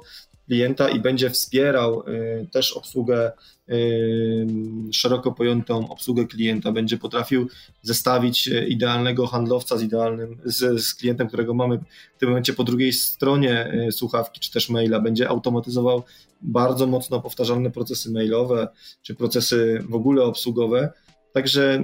klienta 0.50 0.88
i 0.88 1.00
będzie 1.00 1.30
wspierał 1.30 2.02
y, 2.08 2.46
też 2.52 2.72
obsługę 2.72 3.32
y, 3.68 4.46
szeroko 4.92 5.32
pojętą 5.32 5.88
obsługę 5.88 6.26
klienta, 6.26 6.72
będzie 6.72 6.98
potrafił 6.98 7.48
zestawić 7.82 8.48
y, 8.48 8.66
idealnego 8.66 9.26
handlowca 9.26 9.76
z 9.78 9.82
idealnym, 9.82 10.38
z, 10.44 10.82
z, 10.82 10.94
klientem, 10.94 11.28
którego 11.28 11.54
mamy 11.54 11.78
w 12.16 12.20
tym 12.20 12.28
momencie 12.28 12.52
po 12.52 12.64
drugiej 12.64 12.92
stronie 12.92 13.72
słuchawki 13.90 14.40
czy 14.40 14.52
też 14.52 14.70
maila, 14.70 15.00
będzie 15.00 15.28
automatyzował 15.28 16.02
bardzo 16.42 16.86
mocno 16.86 17.20
powtarzalne 17.20 17.70
procesy 17.70 18.10
mailowe 18.10 18.68
czy 19.02 19.14
procesy 19.14 19.84
w 19.88 19.94
ogóle 19.94 20.22
obsługowe. 20.22 20.92
Także 21.32 21.82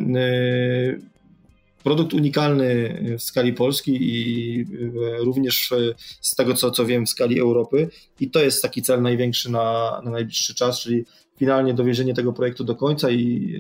produkt 1.85 2.15
unikalny 2.15 3.01
w 3.19 3.23
skali 3.23 3.53
Polski 3.53 3.99
i 4.01 4.61
e, 4.61 5.25
również 5.25 5.75
z 6.21 6.35
tego, 6.35 6.55
co, 6.55 6.71
co 6.71 6.87
wiem, 6.87 7.07
w 7.07 7.11
skali 7.11 7.41
Europy. 7.41 7.89
I 8.21 8.31
to 8.31 8.41
jest 8.41 8.63
taki 8.63 8.83
cel 8.83 9.03
największy 9.03 9.51
na, 9.51 10.01
na 10.05 10.11
najbliższy 10.11 10.55
czas, 10.55 10.81
czyli 10.81 11.05
finalnie 11.39 11.75
dowiezienie 11.75 12.15
tego 12.15 12.33
projektu 12.33 12.65
do 12.65 12.75
końca 12.75 13.11
i 13.11 13.55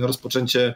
rozpoczęcie 0.00 0.74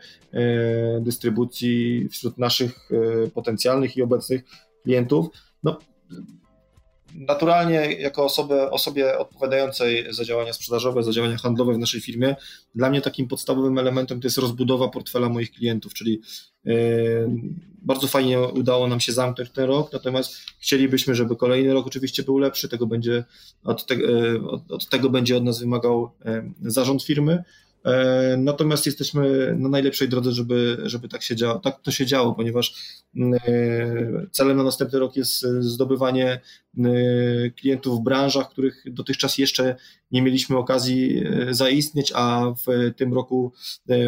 dystrybucji 1.01 2.09
wśród 2.09 2.39
naszych 2.39 2.89
potencjalnych 3.35 3.97
i 3.97 4.03
obecnych 4.03 4.43
klientów. 4.83 5.27
No, 5.63 5.79
naturalnie 7.15 7.93
jako 7.93 8.25
osobę, 8.25 8.71
osobie 8.71 9.19
odpowiadającej 9.19 10.07
za 10.11 10.25
działania 10.25 10.53
sprzedażowe, 10.53 11.03
za 11.03 11.13
działania 11.13 11.37
handlowe 11.39 11.73
w 11.73 11.79
naszej 11.79 12.01
firmie, 12.01 12.37
dla 12.75 12.91
mnie 12.91 13.01
takim 13.01 13.29
podstawowym 13.29 13.79
elementem 13.79 14.21
to 14.21 14.27
jest 14.27 14.39
rozbudowa 14.39 14.89
portfela 14.89 15.29
moich 15.29 15.53
klientów, 15.53 15.95
czyli 15.95 16.21
yy, 16.65 17.31
bardzo 17.83 18.07
fajnie 18.07 18.41
udało 18.41 18.89
nam 18.89 19.01
się 19.01 19.13
zamknąć 19.13 19.51
ten 19.51 19.65
rok, 19.65 19.93
natomiast 19.93 20.37
chcielibyśmy, 20.61 21.15
żeby 21.15 21.37
kolejny 21.37 21.73
rok 21.73 21.87
oczywiście 21.87 22.23
był 22.23 22.39
lepszy, 22.39 22.69
tego 22.69 22.87
będzie, 22.87 23.25
od, 23.65 23.87
te, 23.87 23.95
yy, 23.95 24.51
od, 24.51 24.73
od 24.73 24.89
tego 24.89 25.11
będzie 25.11 25.37
od 25.37 25.45
nas 25.45 25.61
wymagał 25.61 26.11
yy, 26.25 26.71
zarząd 26.71 27.03
firmy, 27.03 27.45
E, 27.72 27.72
natomiast 28.39 28.87
jesteśmy 28.87 29.55
na 29.59 29.69
najlepszej 29.69 30.09
drodze, 30.09 30.33
żeby, 30.33 30.79
żeby 30.85 31.09
tak, 31.09 31.23
się 31.23 31.37
działo, 31.37 31.59
tak 31.59 31.81
to 31.81 31.91
się 31.91 32.07
działo, 32.07 32.35
ponieważ 32.35 32.75
e, 33.17 34.27
celem 34.31 34.57
na 34.57 34.63
następny 34.63 34.99
rok 34.99 35.17
jest 35.17 35.47
zdobywanie 35.61 36.41
mm, 36.79 36.95
klientów 37.51 38.01
w 38.01 38.03
branżach, 38.03 38.51
których 38.51 38.85
dotychczas 38.87 39.39
jeszcze 39.39 39.77
nie 40.11 40.23
mieliśmy 40.23 40.57
okazji 40.57 41.25
e, 41.27 41.55
zaistnieć, 41.55 42.13
a 42.15 42.55
w 42.67 42.95
tym 42.97 43.15
roku, 43.15 43.53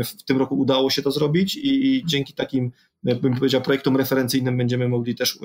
w 0.04 0.22
tym 0.22 0.38
roku 0.38 0.58
udało 0.58 0.90
się 0.90 1.02
to 1.02 1.10
zrobić 1.10 1.56
i, 1.56 1.86
i 1.86 2.06
dzięki 2.06 2.32
takim, 2.32 2.72
bym 3.02 3.34
powiedział, 3.34 3.62
projektom 3.62 3.96
referencyjnym 3.96 4.56
będziemy 4.56 4.88
mogli 4.88 5.14
też 5.14 5.38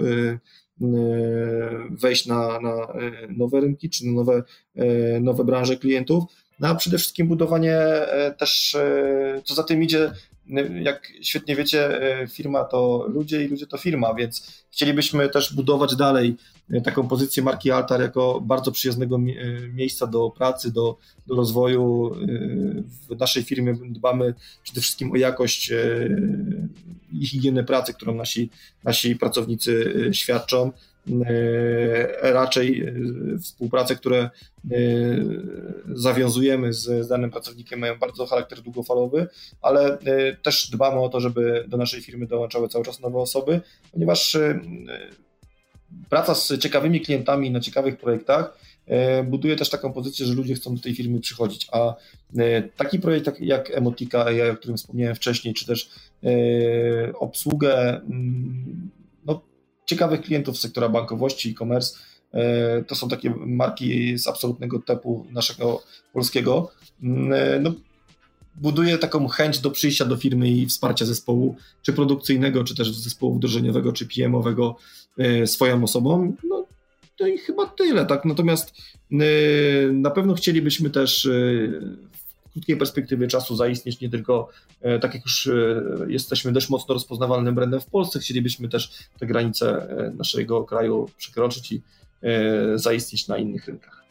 wejść 1.90 2.26
na, 2.26 2.60
na 2.60 2.88
nowe 3.30 3.62
rynki 3.62 3.90
czy 3.90 4.08
nowe, 4.08 4.44
nowe 5.22 5.44
branże 5.44 5.78
klientów 5.78 6.24
no 6.60 6.68
a 6.68 6.76
przede 6.76 6.98
wszystkim 6.98 7.28
budowanie 7.28 7.76
e, 7.78 8.32
też, 8.32 8.76
e, 8.76 9.42
co 9.46 9.56
za 9.56 9.64
tym 9.64 9.84
idzie, 9.84 10.12
jak 10.82 11.12
świetnie 11.22 11.56
wiecie, 11.56 12.00
firma 12.32 12.64
to 12.64 13.06
ludzie 13.08 13.46
i 13.46 13.48
ludzie 13.48 13.68
to 13.68 13.78
firma, 13.78 14.14
więc 14.14 14.64
chcielibyśmy 14.72 15.30
też 15.30 15.56
budować 15.56 15.96
dalej 15.96 16.36
taką 16.84 17.08
pozycję 17.08 17.44
marki 17.44 17.72
Altar 17.72 18.02
jako 18.02 18.42
bardzo 18.42 18.72
przyjaznego 18.72 19.18
miejsca 19.74 20.08
do 20.08 20.30
pracy, 20.30 20.72
do, 20.72 20.98
do 21.28 21.36
rozwoju. 21.36 22.16
W 23.10 23.20
naszej 23.20 23.44
firmie 23.44 23.76
dbamy 23.90 24.34
przede 24.64 24.82
wszystkim 24.82 25.12
o 25.12 25.16
jakość 25.16 25.72
i 27.14 27.28
higienę 27.28 27.64
pracy, 27.64 27.94
którą 27.94 28.16
nasi, 28.16 28.50
nasi 28.84 29.16
pracownicy 29.16 29.94
świadczą. 30.14 30.72
E, 31.26 32.34
raczej 32.34 32.82
e, 32.82 32.94
współprace, 33.40 33.96
które 33.96 34.20
e, 34.20 34.30
zawiązujemy 35.94 36.74
z, 36.74 37.08
danym 37.08 37.32
pracownikiem 37.32 37.80
mają 37.80 38.00
bardzo 38.00 38.26
charakter 38.26 38.62
długofalowy, 38.62 39.28
ale 39.62 39.98
też 40.44 40.70
dbamy 40.72 41.00
o 41.00 41.10
to, 41.10 41.20
żeby 41.20 41.66
do 41.68 41.78
naszej 41.78 42.02
firmy 42.02 42.28
dołączały 42.28 42.70
cały 42.70 42.86
czas 42.86 43.00
nowe 43.00 43.18
osoby, 43.18 43.62
ponieważ 43.92 44.38
praca 46.10 46.36
z 46.36 46.60
ciekawymi 46.60 47.02
klientami 47.02 47.52
na 47.52 47.60
ciekawych 47.60 47.98
projektach 47.98 48.58
buduje 49.24 49.56
też 49.56 49.70
taką 49.70 49.94
pozycję, 49.94 50.26
że 50.26 50.34
ludzie 50.34 50.56
chcą 50.56 50.76
do 50.76 50.82
tej 50.82 50.96
firmy 50.96 51.20
przychodzić, 51.20 51.68
a 51.72 51.96
taki 52.78 53.00
projekt 53.00 53.40
jak 53.40 53.72
Emotika 53.72 54.26
o 54.52 54.56
którym 54.56 54.78
wspomniałem 54.78 55.16
wcześniej, 55.16 55.54
czy 55.54 55.66
też 55.66 55.90
obsługę 57.20 58.02
mm, 58.02 58.90
ciekawych 59.90 60.22
klientów 60.22 60.58
z 60.58 60.62
sektora 60.62 60.90
bankowości, 60.90 61.50
e-commerce. 61.50 61.98
E, 62.34 62.84
to 62.84 62.96
są 62.96 63.10
takie 63.10 63.34
marki 63.46 64.18
z 64.18 64.28
absolutnego 64.28 64.80
typu 64.80 65.26
naszego 65.32 65.84
polskiego. 66.14 66.72
Mm, 67.04 67.34
e, 67.34 67.60
no, 67.60 67.74
buduje 68.56 68.98
taką 68.98 69.28
chęć 69.28 69.60
do 69.60 69.72
przyjścia 69.72 70.06
do 70.06 70.18
firmy 70.18 70.50
i 70.50 70.66
wsparcia 70.66 71.06
zespołu, 71.06 71.56
czy 71.82 71.94
produkcyjnego, 71.94 72.64
czy 72.64 72.76
też 72.76 72.96
zespołu 72.96 73.36
wdrożeniowego, 73.36 73.94
czy 73.94 74.08
PM-owego 74.08 74.76
e, 75.18 75.48
swoją 75.48 75.84
osobą. 75.84 76.36
No, 76.50 76.66
to 77.18 77.28
i 77.28 77.38
chyba 77.38 77.66
tyle, 77.66 78.06
tak? 78.06 78.26
Natomiast 78.26 78.74
na 79.94 80.12
pewno 80.12 80.34
chcielibyśmy 80.34 80.90
też 80.90 81.30
krótkiej 82.60 82.78
perspektywie 82.78 83.28
czasu 83.28 83.56
zaistnieć 83.56 84.02
nie 84.02 84.10
tylko, 84.10 84.50
e, 84.82 85.00
tak 85.00 85.14
jak 85.14 85.24
już 85.26 85.48
e, 85.48 85.82
jesteśmy 86.08 86.52
dość 86.52 86.70
mocno 86.70 86.94
rozpoznawalnym 86.94 87.56
brandem 87.56 87.82
w 87.82 87.86
Polsce, 87.86 88.20
chcielibyśmy 88.20 88.70
też 88.70 88.92
te 89.20 89.26
granice 89.26 89.90
e, 89.90 90.12
naszego 90.18 90.64
kraju 90.64 91.10
przekroczyć 91.18 91.72
i 91.72 91.82
zaistnieć 92.76 93.28
na 93.28 93.38
innych 93.38 93.68
rynkach. 93.68 94.04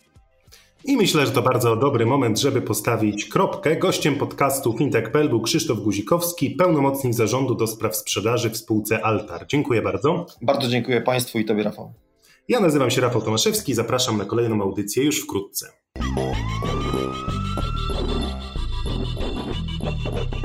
I 0.85 0.97
myślę, 0.97 1.27
że 1.27 1.33
to 1.33 1.43
bardzo 1.43 1.77
dobry 1.77 2.07
moment, 2.07 2.41
żeby 2.41 2.63
postawić 2.63 3.25
kropkę. 3.25 3.77
Gościem 3.77 4.17
podcastu 4.17 4.73
Fintech.pl 4.79 5.29
był 5.29 5.41
Krzysztof 5.41 5.81
Guzikowski, 5.81 6.51
pełnomocnik 6.51 7.15
zarządu 7.15 7.55
do 7.55 7.67
spraw 7.67 7.97
sprzedaży 7.97 8.51
w 8.51 8.57
spółce 8.57 9.05
Altar. 9.05 9.47
Dziękuję 9.49 9.83
bardzo. 9.83 10.27
Bardzo 10.43 10.69
dziękuję 10.69 11.01
Państwu 11.01 11.39
i 11.39 11.45
Tobie, 11.45 11.63
Rafał. 11.63 11.93
Ja 12.49 12.61
nazywam 12.61 12.91
się 12.91 13.01
Rafał 13.01 13.23
Tomaszewski, 13.23 13.75
zapraszam 13.75 14.19
na 14.19 14.25
kolejną 14.25 14.63
audycję 14.63 15.05
już 15.05 15.21
wkrótce. 15.23 15.67
Thank 20.11 20.33
you. 20.33 20.38